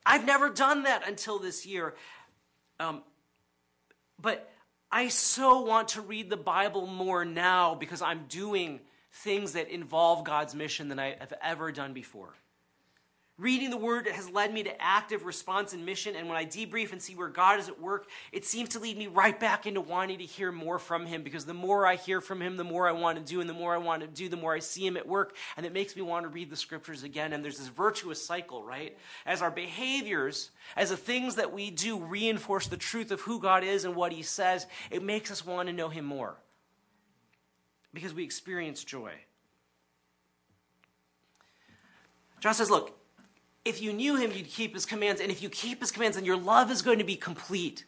[0.04, 1.94] I've never done that until this year.
[2.78, 3.02] Um,
[4.20, 4.50] but
[4.92, 8.80] I so want to read the Bible more now because I'm doing
[9.14, 12.34] things that involve God's mission than I have ever done before.
[13.36, 16.92] Reading the word has led me to active response and mission, and when I debrief
[16.92, 19.80] and see where God is at work, it seems to lead me right back into
[19.80, 22.88] wanting to hear more from Him because the more I hear from Him, the more
[22.88, 24.86] I want to do, and the more I want to do, the more I see
[24.86, 27.32] Him at work, and it makes me want to read the scriptures again.
[27.32, 28.96] And there's this virtuous cycle, right?
[29.26, 33.64] As our behaviors, as the things that we do reinforce the truth of who God
[33.64, 36.36] is and what He says, it makes us want to know Him more
[37.94, 39.12] because we experience joy.
[42.40, 42.98] John says, Look,
[43.64, 45.20] if you knew him, you'd keep his commands.
[45.20, 47.84] And if you keep his commands, then your love is going to be complete.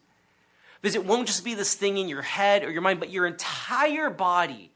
[0.81, 3.27] Because it won't just be this thing in your head or your mind, but your
[3.27, 4.73] entire body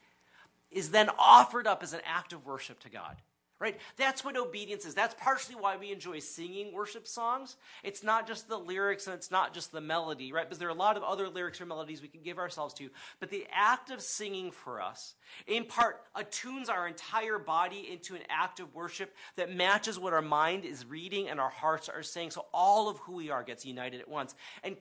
[0.70, 3.16] is then offered up as an act of worship to God
[3.60, 3.78] right?
[3.98, 4.94] That's what obedience is.
[4.94, 7.56] That's partially why we enjoy singing worship songs.
[7.84, 10.46] It's not just the lyrics and it's not just the melody, right?
[10.46, 12.88] Because there are a lot of other lyrics or melodies we can give ourselves to.
[13.20, 15.14] But the act of singing for us,
[15.46, 20.22] in part, attunes our entire body into an act of worship that matches what our
[20.22, 22.30] mind is reading and our hearts are saying.
[22.30, 24.34] So all of who we are gets united at once.
[24.64, 24.78] And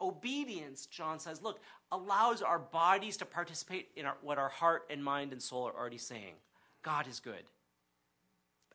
[0.00, 1.60] obedience, John says, look,
[1.92, 5.78] allows our bodies to participate in our, what our heart and mind and soul are
[5.78, 6.34] already saying.
[6.82, 7.44] God is good.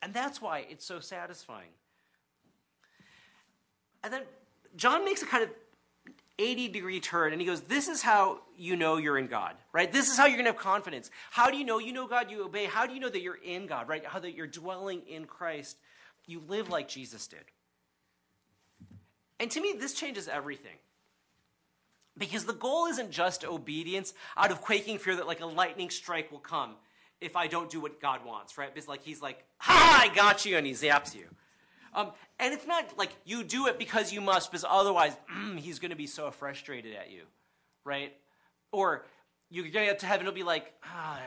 [0.04, 1.70] And that's why it's so satisfying.
[4.04, 4.24] And then
[4.76, 5.50] John makes a kind of
[6.38, 9.90] 80 degree turn and he goes, This is how you know you're in God, right?
[9.90, 11.10] This is how you're going to have confidence.
[11.32, 12.30] How do you know you know God?
[12.30, 12.66] You obey.
[12.66, 14.06] How do you know that you're in God, right?
[14.06, 15.78] How that you're dwelling in Christ?
[16.26, 17.46] You live like Jesus did.
[19.40, 20.76] And to me, this changes everything.
[22.18, 26.30] Because the goal isn't just obedience out of quaking fear that like a lightning strike
[26.30, 26.76] will come
[27.22, 28.74] if I don't do what God wants, right?
[28.74, 31.26] Because like he's like, ha, I got you, and he zaps you.
[31.96, 35.80] Um, and it's not like you do it because you must, because otherwise mm, he's
[35.80, 37.22] going to be so frustrated at you,
[37.86, 38.14] right?
[38.72, 39.06] Or
[39.50, 41.20] you're going to get to heaven, he'll be like, ah,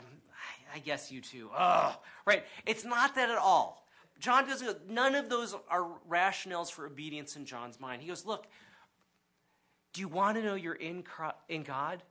[0.73, 1.49] I guess you too.
[1.57, 2.43] Oh, right?
[2.65, 3.85] It's not that at all.
[4.19, 4.89] John doesn't.
[4.89, 8.01] None of those are rationales for obedience in John's mind.
[8.01, 8.47] He goes, look,
[9.93, 11.03] do you want to know you're in
[11.47, 12.03] in God?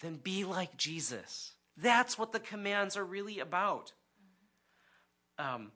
[0.00, 1.52] Then be like Jesus.
[1.76, 3.92] That's what the commands are really about.
[5.38, 5.72] Um,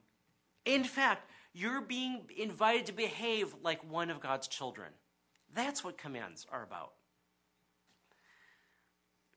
[0.65, 4.89] in fact, you're being invited to behave like one of God's children.
[5.53, 6.91] That's what commands are about.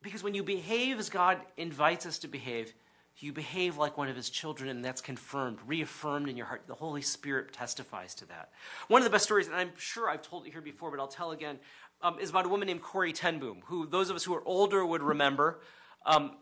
[0.02, 2.74] Because when you behave as God invites us to behave,
[3.18, 6.64] you behave like one of his children, and that's confirmed, reaffirmed in your heart.
[6.66, 8.50] The Holy Spirit testifies to that.
[8.88, 11.08] One of the best stories, and I'm sure I've told it here before, but I'll
[11.08, 11.58] tell again,
[12.00, 14.42] um, is about a woman named Corrie ten Boom, who those of us who are
[14.44, 15.60] older would remember.
[16.04, 16.32] Um,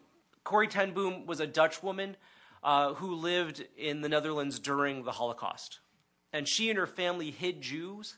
[0.45, 2.17] Corrie ten Boom was a Dutch woman
[2.63, 5.81] uh, who lived in the Netherlands during the Holocaust.
[6.33, 8.17] And she and her family hid Jews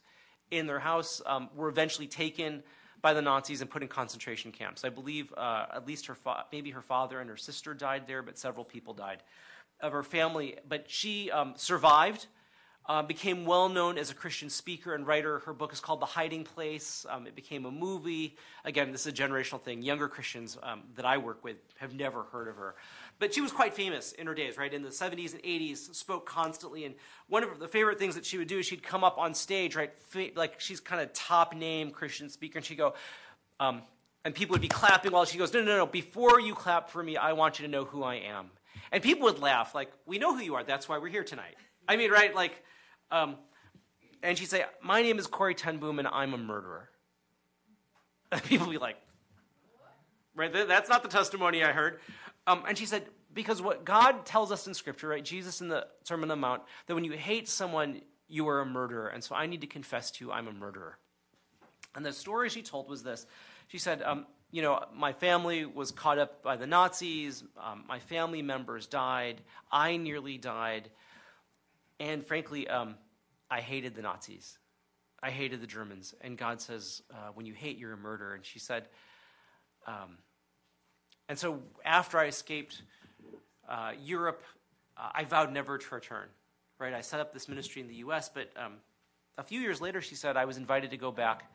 [0.51, 2.63] in their house, um, were eventually taken
[3.01, 4.85] by the Nazis and put in concentration camps.
[4.85, 8.23] I believe uh, at least her fa- maybe her father and her sister died there,
[8.23, 9.23] but several people died
[9.81, 10.57] of her family.
[10.69, 12.27] But she um, survived.
[12.87, 15.39] Uh, became well known as a Christian speaker and writer.
[15.41, 17.07] Her book is called The Hiding Place.
[17.09, 18.37] Um, it became a movie.
[18.65, 19.83] Again, this is a generational thing.
[19.83, 22.75] Younger Christians um, that I work with have never heard of her.
[23.19, 24.73] But she was quite famous in her days, right?
[24.73, 26.85] In the 70s and 80s, spoke constantly.
[26.85, 26.97] And
[27.29, 29.77] one of the favorite things that she would do is she'd come up on stage,
[29.77, 29.93] right?
[30.35, 32.95] Like she's kind of top name Christian speaker, and she'd go,
[33.61, 33.83] um,
[34.25, 37.03] and people would be clapping while she goes, No, no, no, before you clap for
[37.03, 38.51] me, I want you to know who I am.
[38.91, 40.65] And people would laugh, like, We know who you are.
[40.65, 41.55] That's why we're here tonight.
[41.89, 42.35] I mean, right?
[42.35, 42.63] Like,
[43.11, 43.37] um,
[44.23, 46.89] and she'd say, My name is Corrie ten Boom, and I'm a murderer.
[48.31, 48.97] And people be like,
[50.35, 50.53] Right?
[50.53, 52.01] That's not the testimony I heard.
[52.47, 55.25] Um, and she said, Because what God tells us in Scripture, right?
[55.25, 58.67] Jesus in the Sermon on the Mount, that when you hate someone, you are a
[58.67, 59.09] murderer.
[59.09, 60.99] And so I need to confess to you, I'm a murderer.
[61.95, 63.27] And the story she told was this.
[63.69, 67.99] She said, um, You know, my family was caught up by the Nazis, um, my
[67.99, 70.91] family members died, I nearly died.
[72.03, 72.97] And frankly, um,
[73.49, 74.59] I hated the Nazis.
[75.23, 76.17] I hated the Germans.
[76.21, 78.35] And God says, uh, when you hate, you're a murderer.
[78.35, 78.89] And she said,
[79.87, 80.19] um,
[81.29, 82.83] and so after I escaped
[83.69, 84.43] uh, Europe,
[84.97, 86.27] uh, I vowed never to return.
[86.81, 86.93] Right?
[86.93, 88.79] I set up this ministry in the U.S., but um,
[89.39, 91.53] a few years later, she said I was invited to go back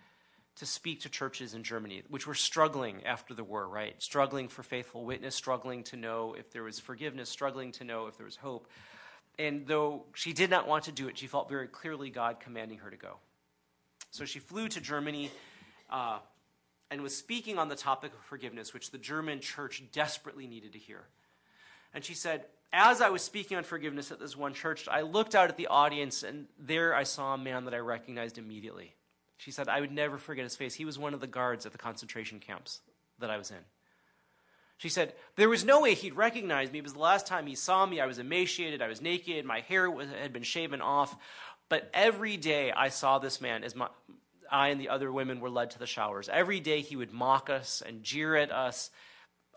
[0.55, 4.01] to speak to churches in Germany, which were struggling after the war, right?
[4.01, 8.15] Struggling for faithful witness, struggling to know if there was forgiveness, struggling to know if
[8.15, 8.69] there was hope.
[9.39, 12.80] And though she did not want to do it, she felt very clearly God commanding
[12.80, 13.17] her to go.
[14.12, 15.32] So she flew to Germany
[15.89, 16.19] uh,
[16.89, 20.80] and was speaking on the topic of forgiveness, which the German church desperately needed to
[20.80, 21.04] hear.
[21.93, 25.36] And she said, As I was speaking on forgiveness at this one church, I looked
[25.36, 28.95] out at the audience, and there I saw a man that I recognized immediately.
[29.38, 30.73] She said, I would never forget his face.
[30.73, 32.82] He was one of the guards at the concentration camps
[33.19, 33.58] that I was in.
[34.77, 37.85] She said, There was no way he'd recognize me because the last time he saw
[37.85, 41.15] me, I was emaciated, I was naked, my hair was, had been shaven off.
[41.69, 43.89] But every day I saw this man as my,
[44.49, 46.29] I and the other women were led to the showers.
[46.29, 48.89] Every day he would mock us and jeer at us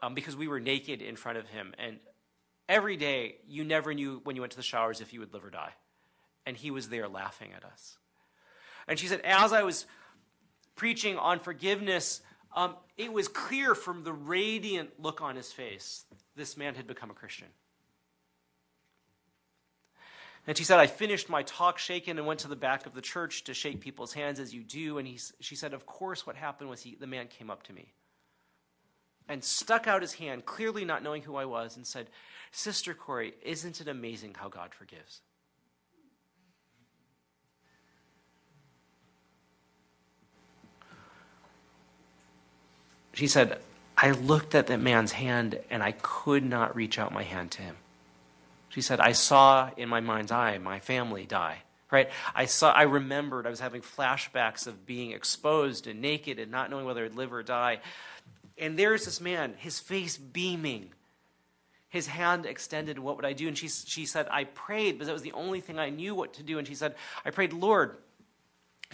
[0.03, 1.75] um, because we were naked in front of him.
[1.79, 1.99] And
[2.69, 5.45] every day you never knew when you went to the showers if you would live
[5.45, 5.75] or die.
[6.47, 7.99] And he was there laughing at us.
[8.89, 9.87] And she said, As I was
[10.75, 12.23] preaching on forgiveness,
[12.55, 16.05] um, it was clear from the radiant look on his face
[16.37, 17.49] this man had become a Christian.
[20.47, 23.03] And she said, I finished my talk shaken and went to the back of the
[23.03, 24.99] church to shake people's hands as you do.
[24.99, 27.73] And he, she said, Of course, what happened was he, the man came up to
[27.73, 27.93] me
[29.29, 32.09] and stuck out his hand, clearly not knowing who I was, and said,
[32.51, 35.21] Sister Corrie, isn't it amazing how God forgives?
[43.21, 43.61] She said,
[43.99, 47.61] I looked at that man's hand and I could not reach out my hand to
[47.61, 47.77] him.
[48.71, 51.59] She said, I saw in my mind's eye my family die.
[51.91, 52.09] Right?
[52.35, 56.71] I saw I remembered I was having flashbacks of being exposed and naked and not
[56.71, 57.81] knowing whether I'd live or die.
[58.57, 60.89] And there's this man, his face beaming,
[61.91, 62.99] his hand extended.
[62.99, 63.49] What would I do?
[63.49, 66.33] And she, she said, I prayed because that was the only thing I knew what
[66.35, 66.57] to do.
[66.57, 67.99] And she said, I prayed, Lord,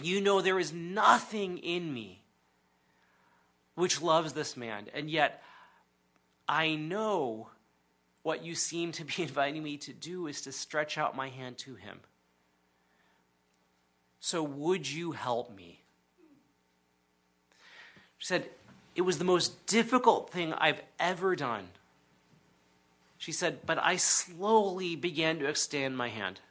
[0.01, 2.23] you know there is nothing in me
[3.77, 4.87] which loves this man.
[4.93, 5.43] And yet,
[6.49, 7.49] I know
[8.23, 11.59] what you seem to be inviting me to do is to stretch out my hand
[11.59, 11.99] to him.
[14.19, 15.81] So, would you help me?
[18.17, 18.49] She said,
[18.95, 21.67] It was the most difficult thing I've ever done.
[23.19, 26.41] She said, But I slowly began to extend my hand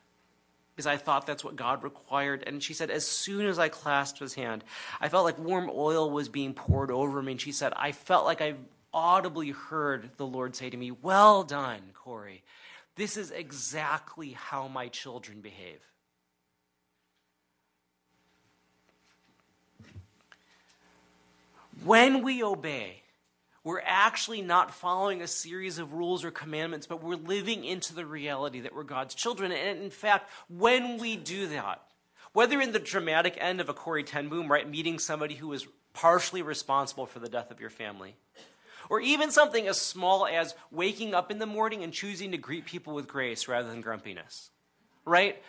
[0.76, 2.44] because I thought that's what God required.
[2.46, 4.62] And she said, as soon as I clasped his hand,
[5.00, 7.32] I felt like warm oil was being poured over me.
[7.32, 8.56] And she said, I felt like I
[8.92, 12.42] audibly heard the Lord say to me, Well done, Corrie.
[12.94, 15.80] This is exactly how my children behave.
[21.84, 23.02] When we obey,
[23.66, 28.06] we're actually not following a series of rules or commandments, but we're living into the
[28.06, 29.50] reality that we're God's children.
[29.50, 31.82] And in fact, when we do that,
[32.32, 35.66] whether in the dramatic end of a Corrie ten Boom, right, meeting somebody who is
[35.94, 38.14] partially responsible for the death of your family,
[38.88, 42.66] or even something as small as waking up in the morning and choosing to greet
[42.66, 44.50] people with grace rather than grumpiness,
[45.04, 45.42] right?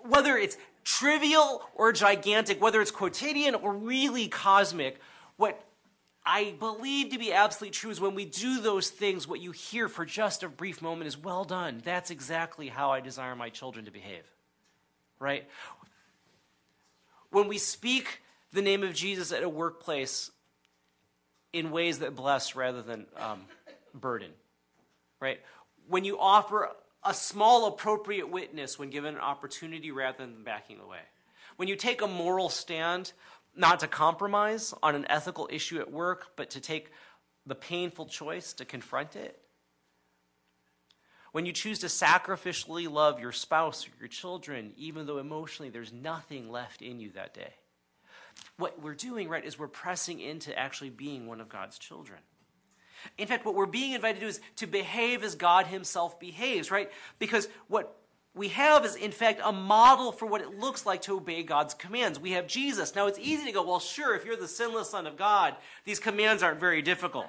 [0.00, 5.00] Whether it's trivial or gigantic, whether it's quotidian or really cosmic,
[5.36, 5.60] what
[6.26, 9.88] I believe to be absolutely true is when we do those things, what you hear
[9.88, 11.80] for just a brief moment is, well done.
[11.84, 14.24] That's exactly how I desire my children to behave.
[15.20, 15.48] Right?
[17.30, 18.22] When we speak
[18.52, 20.32] the name of Jesus at a workplace
[21.52, 23.42] in ways that bless rather than um,
[23.94, 24.32] burden.
[25.20, 25.40] Right?
[25.88, 26.70] When you offer
[27.04, 30.98] a small appropriate witness when given an opportunity rather than backing away.
[31.56, 33.12] When you take a moral stand,
[33.56, 36.90] not to compromise on an ethical issue at work, but to take
[37.46, 39.40] the painful choice to confront it.
[41.32, 45.92] When you choose to sacrificially love your spouse or your children, even though emotionally there's
[45.92, 47.52] nothing left in you that day.
[48.58, 52.18] What we're doing, right, is we're pressing into actually being one of God's children.
[53.18, 56.70] In fact, what we're being invited to do is to behave as God Himself behaves,
[56.70, 56.90] right?
[57.18, 57.94] Because what
[58.36, 61.72] we have is, in fact, a model for what it looks like to obey God's
[61.72, 62.20] commands.
[62.20, 62.94] We have Jesus.
[62.94, 65.56] Now, it's easy to go, well, sure, if you're the sinless Son of God,
[65.86, 67.26] these commands aren't very difficult.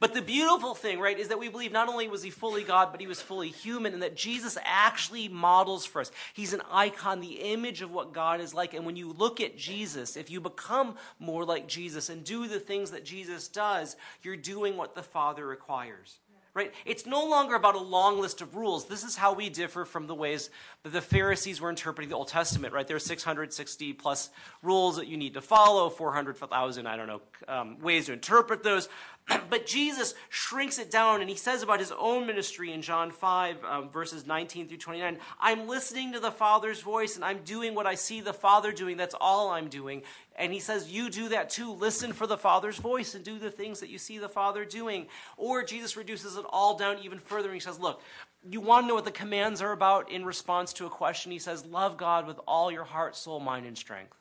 [0.00, 2.88] But the beautiful thing, right, is that we believe not only was he fully God,
[2.90, 6.10] but he was fully human, and that Jesus actually models for us.
[6.32, 8.74] He's an icon, the image of what God is like.
[8.74, 12.58] And when you look at Jesus, if you become more like Jesus and do the
[12.58, 13.94] things that Jesus does,
[14.24, 16.18] you're doing what the Father requires
[16.54, 16.72] right?
[16.84, 18.86] It's no longer about a long list of rules.
[18.86, 20.50] This is how we differ from the ways
[20.84, 22.86] that the Pharisees were interpreting the Old Testament, right?
[22.86, 24.30] There are 660 plus
[24.62, 28.88] rules that you need to follow, 400,000, I don't know, um, ways to interpret those.
[29.50, 33.64] but Jesus shrinks it down and he says about his own ministry in John 5,
[33.64, 37.86] um, verses 19 through 29 I'm listening to the Father's voice and I'm doing what
[37.86, 38.96] I see the Father doing.
[38.96, 40.02] That's all I'm doing.
[40.36, 41.72] And he says, You do that too.
[41.72, 45.06] Listen for the Father's voice and do the things that you see the Father doing.
[45.36, 48.02] Or Jesus reduces it all down even further and he says, Look,
[48.48, 51.32] you want to know what the commands are about in response to a question?
[51.32, 54.16] He says, Love God with all your heart, soul, mind, and strength.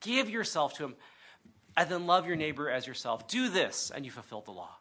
[0.00, 0.96] Give yourself to him.
[1.76, 3.28] And then love your neighbor as yourself.
[3.28, 4.76] Do this, and you fulfill the law.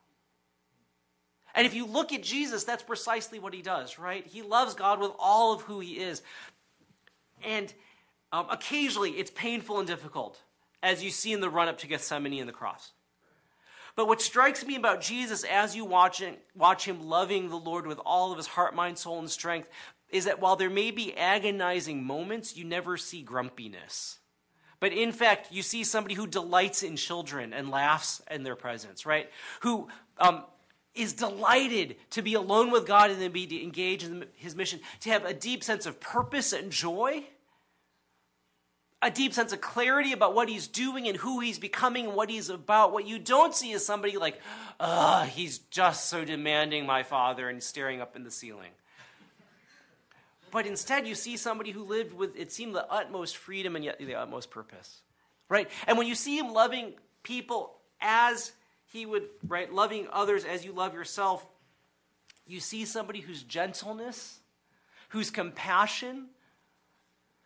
[1.53, 4.25] And if you look at Jesus, that's precisely what he does, right?
[4.25, 6.21] He loves God with all of who he is.
[7.43, 7.73] And
[8.31, 10.39] um, occasionally, it's painful and difficult,
[10.81, 12.91] as you see in the run up to Gethsemane and the cross.
[13.95, 17.85] But what strikes me about Jesus as you watch, it, watch him loving the Lord
[17.85, 19.67] with all of his heart, mind, soul, and strength
[20.09, 24.19] is that while there may be agonizing moments, you never see grumpiness.
[24.81, 29.05] But in fact, you see somebody who delights in children and laughs in their presence,
[29.05, 29.29] right?
[29.61, 30.43] Who um,
[30.93, 35.09] is delighted to be alone with God and then be engaged in his mission, to
[35.11, 37.23] have a deep sense of purpose and joy
[39.01, 42.29] a deep sense of clarity about what he's doing and who he's becoming and what
[42.29, 42.93] he's about.
[42.93, 44.39] What you don't see is somebody like,
[44.79, 48.71] ugh, he's just so demanding, my father, and staring up in the ceiling.
[50.51, 53.99] But instead, you see somebody who lived with, it seemed, the utmost freedom and yet
[53.99, 55.01] the utmost purpose.
[55.49, 55.69] Right?
[55.87, 56.93] And when you see him loving
[57.23, 58.51] people as
[58.91, 61.45] he would, right, loving others as you love yourself,
[62.45, 64.39] you see somebody whose gentleness,
[65.09, 66.27] whose compassion,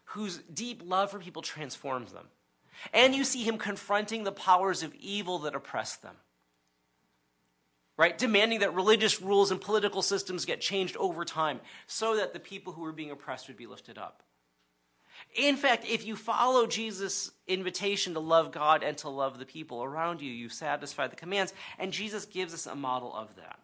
[0.05, 2.25] whose deep love for people transforms them.
[2.93, 6.15] And you see him confronting the powers of evil that oppress them.
[7.97, 8.17] Right?
[8.17, 12.73] Demanding that religious rules and political systems get changed over time so that the people
[12.73, 14.21] who were being oppressed would be lifted up.
[15.33, 19.83] In fact, if you follow Jesus' invitation to love God and to love the people
[19.83, 23.59] around you, you satisfy the commands, and Jesus gives us a model of that.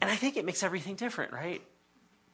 [0.00, 1.62] And I think it makes everything different, right?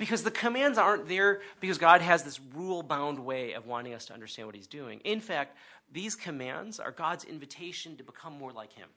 [0.00, 4.06] Because the commands aren't there because God has this rule bound way of wanting us
[4.06, 5.00] to understand what He's doing.
[5.00, 5.58] In fact,
[5.92, 8.88] these commands are God's invitation to become more like Him.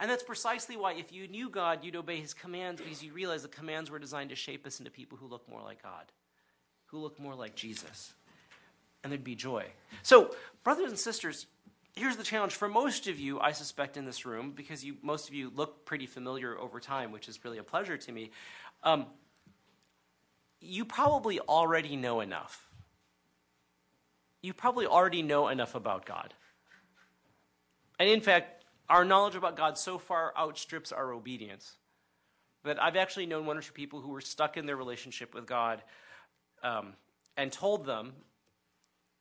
[0.00, 3.42] And that's precisely why, if you knew God, you'd obey His commands because you realize
[3.42, 6.06] the commands were designed to shape us into people who look more like God,
[6.86, 8.14] who look more like Jesus.
[9.04, 9.66] And there'd be joy.
[10.02, 10.34] So,
[10.64, 11.44] brothers and sisters,
[11.94, 15.28] here's the challenge for most of you, I suspect, in this room, because you, most
[15.28, 18.30] of you look pretty familiar over time, which is really a pleasure to me.
[18.82, 19.06] Um,
[20.60, 22.68] you probably already know enough.
[24.42, 26.34] You probably already know enough about God.
[27.98, 31.76] And in fact, our knowledge about God so far outstrips our obedience
[32.64, 35.46] that I've actually known one or two people who were stuck in their relationship with
[35.46, 35.82] God
[36.62, 36.94] um,
[37.36, 38.12] and told them,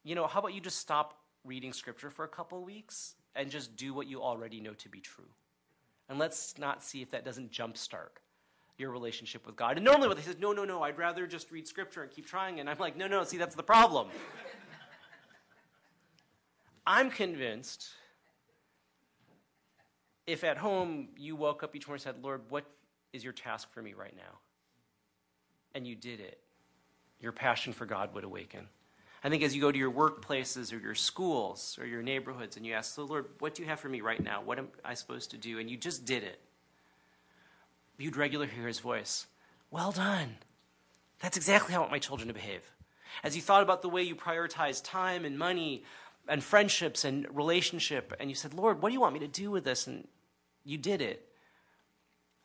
[0.03, 3.76] you know, how about you just stop reading scripture for a couple weeks and just
[3.76, 5.30] do what you already know to be true?
[6.10, 8.22] And let's not see if that doesn't jumpstart
[8.78, 9.78] your relationship with God.
[9.78, 12.11] And normally what they say is, no, no, no, I'd rather just read scripture and
[12.11, 12.59] keep trying.
[12.59, 14.07] And I'm like, no, no, see, that's the problem.
[16.86, 17.89] I'm convinced
[20.28, 22.65] if at home you woke up each morning and said, Lord, what
[23.13, 24.39] is your task for me right now?
[25.73, 26.39] And you did it,
[27.19, 28.67] your passion for God would awaken.
[29.23, 32.65] I think as you go to your workplaces or your schools or your neighborhoods and
[32.65, 34.41] you ask, the Lord, what do you have for me right now?
[34.41, 35.59] What am I supposed to do?
[35.59, 36.39] And you just did it
[37.98, 39.28] you'd regularly hear his voice.
[39.72, 40.38] Well done.
[41.20, 42.72] That's exactly how I want my children to behave.
[43.24, 45.84] As you thought about the way you prioritize time and money
[46.28, 49.50] and friendships and relationship, and you said, Lord, what do you want me to do
[49.50, 49.88] with this?
[49.88, 50.08] And
[50.64, 51.28] you did it,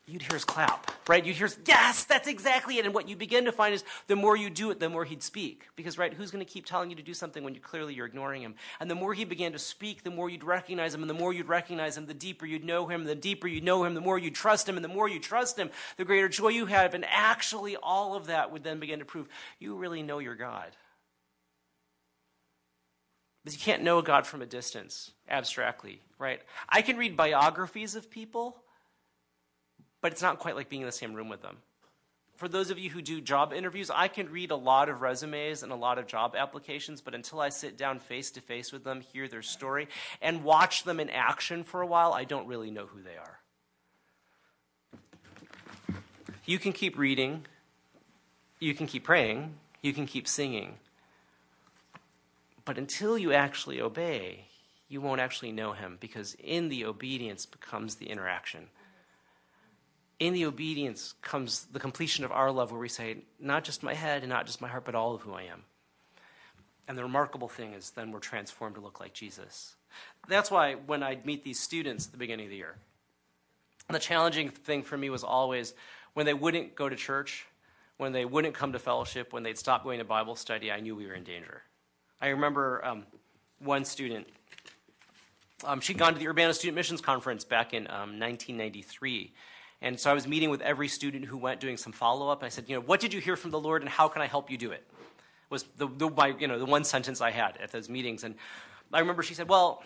[0.07, 1.25] you'd hear his clap, right?
[1.25, 2.85] You'd hear us, yes, that's exactly it.
[2.85, 5.23] And what you begin to find is the more you do it, the more he'd
[5.23, 5.69] speak.
[5.77, 8.07] Because, right, who's going to keep telling you to do something when you clearly you're
[8.07, 8.57] ignoring him?
[8.81, 11.03] And the more he began to speak, the more you'd recognize him.
[11.03, 13.05] And the more you'd recognize him, the deeper you'd know him.
[13.05, 14.77] The deeper you know him, the more you trust him.
[14.77, 16.95] And the more you trust him, the greater joy you have.
[16.95, 19.29] And actually, all of that would then begin to prove
[19.61, 20.77] you really know your God.
[23.45, 26.41] Because you can't know God from a distance, abstractly, right?
[26.69, 28.62] I can read biographies of people
[30.03, 31.57] but it's not quite like being in the same room with them.
[32.37, 35.63] For those of you who do job interviews, I can read a lot of resumes
[35.63, 38.83] and a lot of job applications, but until I sit down face to face with
[38.83, 39.89] them, hear their story,
[40.21, 43.39] and watch them in action for a while, I don't really know who they are.
[46.45, 47.47] You can keep reading,
[48.59, 50.79] you can keep praying, you can keep singing,
[52.65, 54.47] but until you actually obey,
[54.89, 58.67] you won't actually know Him because in the obedience becomes the interaction
[60.23, 63.93] in the obedience comes the completion of our love, where we say, not just my
[63.93, 65.65] head and not just my heart, but all of who I am.
[66.87, 69.75] And the remarkable thing is, then we're transformed to look like Jesus.
[70.29, 72.77] That's why when I'd meet these students at the beginning of the year,
[73.91, 75.75] the challenging thing for me was always
[76.15, 77.45] when they wouldn't go to church,
[77.97, 80.95] when they wouldn't come to fellowship, when they'd stop going to Bible study, I knew
[80.95, 81.63] we were in danger.
[82.21, 83.07] I remember um,
[83.59, 84.29] one student,
[85.65, 89.33] um, she'd gone to the Urbana Student Missions Conference back in um, 1993
[89.83, 92.43] and so I was meeting with every student who went, doing some follow up.
[92.43, 94.27] I said, you know, what did you hear from the Lord, and how can I
[94.27, 94.83] help you do it?
[95.51, 98.37] Was the, the my, you know the one sentence I had at those meetings, and
[98.91, 99.83] I remember she said, well.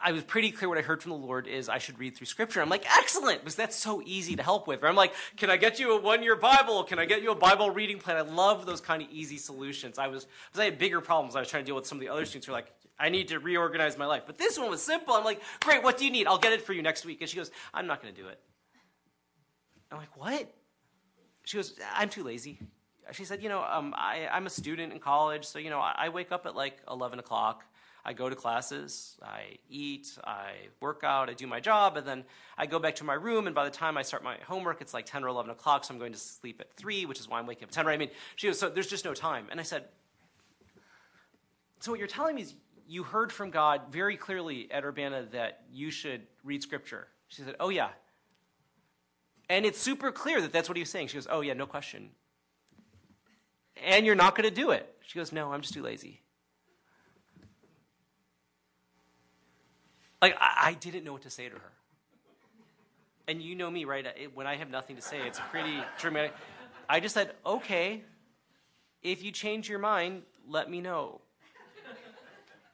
[0.00, 2.28] I was pretty clear what I heard from the Lord is I should read through
[2.28, 2.62] Scripture.
[2.62, 4.84] I'm like, excellent, because that's so easy to help with.
[4.84, 6.84] I'm like, can I get you a one year Bible?
[6.84, 8.16] Can I get you a Bible reading plan?
[8.16, 9.98] I love those kind of easy solutions.
[9.98, 11.34] I was, because I had bigger problems.
[11.34, 13.08] I was trying to deal with some of the other students who were like, I
[13.08, 14.24] need to reorganize my life.
[14.26, 15.14] But this one was simple.
[15.14, 16.26] I'm like, great, what do you need?
[16.26, 17.20] I'll get it for you next week.
[17.20, 18.40] And she goes, I'm not going to do it.
[19.90, 20.52] I'm like, what?
[21.44, 22.58] She goes, I'm too lazy.
[23.12, 25.94] She said, you know, um, I, I'm a student in college, so, you know, I,
[25.96, 27.64] I wake up at like 11 o'clock.
[28.04, 32.24] I go to classes, I eat, I work out, I do my job, and then
[32.56, 33.46] I go back to my room.
[33.46, 35.92] And by the time I start my homework, it's like 10 or 11 o'clock, so
[35.92, 37.94] I'm going to sleep at 3, which is why I'm waking up at 10, right?
[37.94, 39.46] I mean, she goes, so there's just no time.
[39.50, 39.84] And I said,
[41.80, 42.54] so what you're telling me is
[42.88, 47.06] you heard from God very clearly at Urbana that you should read Scripture.
[47.28, 47.90] She said, oh, yeah.
[49.50, 51.08] And it's super clear that that's what he was saying.
[51.08, 52.10] She goes, oh, yeah, no question.
[53.84, 54.92] And you're not going to do it.
[55.02, 56.22] She goes, no, I'm just too lazy.
[60.22, 61.72] Like, I, I didn't know what to say to her.
[63.28, 64.06] And you know me, right?
[64.34, 66.32] When I have nothing to say, it's pretty dramatic.
[66.88, 68.02] I just said, okay,
[69.02, 71.20] if you change your mind, let me know.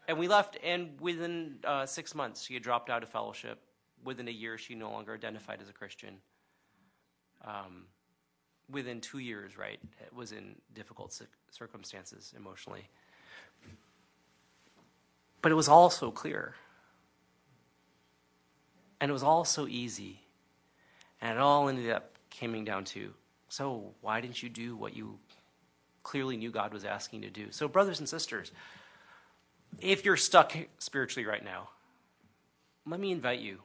[0.06, 3.60] And we left, and within uh, six months, she had dropped out of fellowship.
[4.04, 6.16] Within a year, she no longer identified as a Christian.
[7.44, 7.86] Um,
[8.70, 11.18] within two years, right, it was in difficult
[11.50, 12.88] circumstances emotionally.
[15.40, 16.54] But it was all so clear.
[19.00, 20.20] And it was all so easy.
[21.20, 23.14] And it all ended up coming down to
[23.54, 25.16] so, why didn't you do what you
[26.02, 27.52] clearly knew God was asking you to do?
[27.52, 28.50] So, brothers and sisters,
[29.80, 31.68] if you're stuck spiritually right now,
[32.86, 33.58] let me invite you.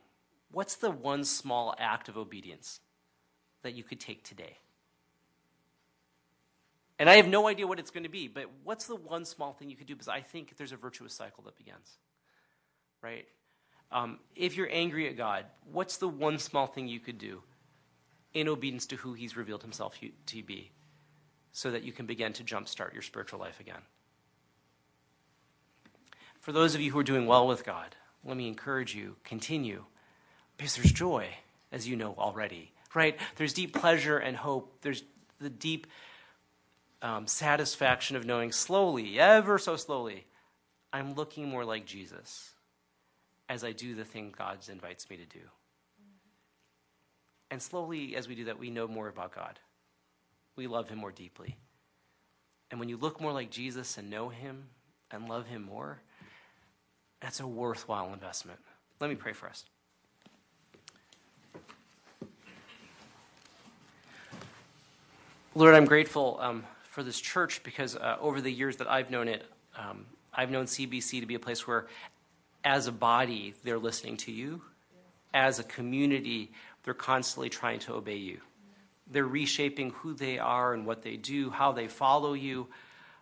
[0.52, 2.80] What's the one small act of obedience
[3.64, 4.58] that you could take today?
[6.98, 9.54] And I have no idea what it's going to be, but what's the one small
[9.54, 9.96] thing you could do?
[9.96, 11.98] Because I think there's a virtuous cycle that begins,
[13.02, 13.26] right?
[13.92, 17.42] Um, if you're angry at God, what's the one small thing you could do
[18.34, 19.98] in obedience to who He's revealed Himself
[20.28, 20.72] to be
[21.54, 23.82] so that you can begin to jumpstart your spiritual life again?
[26.50, 27.96] For those of you who are doing well with God,
[28.26, 29.84] let me encourage you continue
[30.58, 31.28] because there's joy,
[31.72, 33.20] as you know already, right?
[33.36, 34.82] There's deep pleasure and hope.
[34.82, 35.04] There's
[35.40, 35.86] the deep
[37.04, 40.26] um, satisfaction of knowing slowly, ever so slowly,
[40.92, 42.52] I'm looking more like Jesus
[43.48, 45.46] as I do the thing God invites me to do.
[47.52, 49.60] And slowly, as we do that, we know more about God.
[50.56, 51.58] We love Him more deeply.
[52.72, 54.64] And when you look more like Jesus and know Him
[55.12, 56.02] and love Him more,
[57.20, 58.60] that's a worthwhile investment.
[59.00, 59.66] Let me pray for us.
[65.56, 69.28] Lord, I'm grateful um, for this church because uh, over the years that I've known
[69.28, 69.46] it,
[69.78, 71.88] um, I've known CBC to be a place where,
[72.64, 74.62] as a body, they're listening to you.
[75.34, 76.52] As a community,
[76.84, 78.40] they're constantly trying to obey you.
[79.12, 82.68] They're reshaping who they are and what they do, how they follow you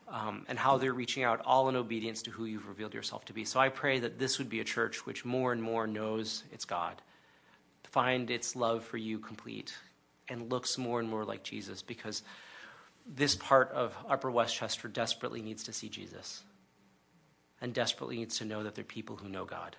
[0.08, 3.34] um, and how they're reaching out all in obedience to who you've revealed yourself to
[3.34, 3.46] be.
[3.46, 6.66] So I pray that this would be a church which more and more knows it's
[6.66, 7.02] God
[7.98, 9.74] find its love for you complete
[10.30, 12.22] and looks more and more like Jesus because
[13.08, 16.44] this part of Upper Westchester desperately needs to see Jesus
[17.60, 19.76] and desperately needs to know that they're people who know God.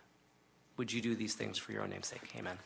[0.79, 2.33] Would you do these things for your own name's sake?
[2.37, 2.59] Amen.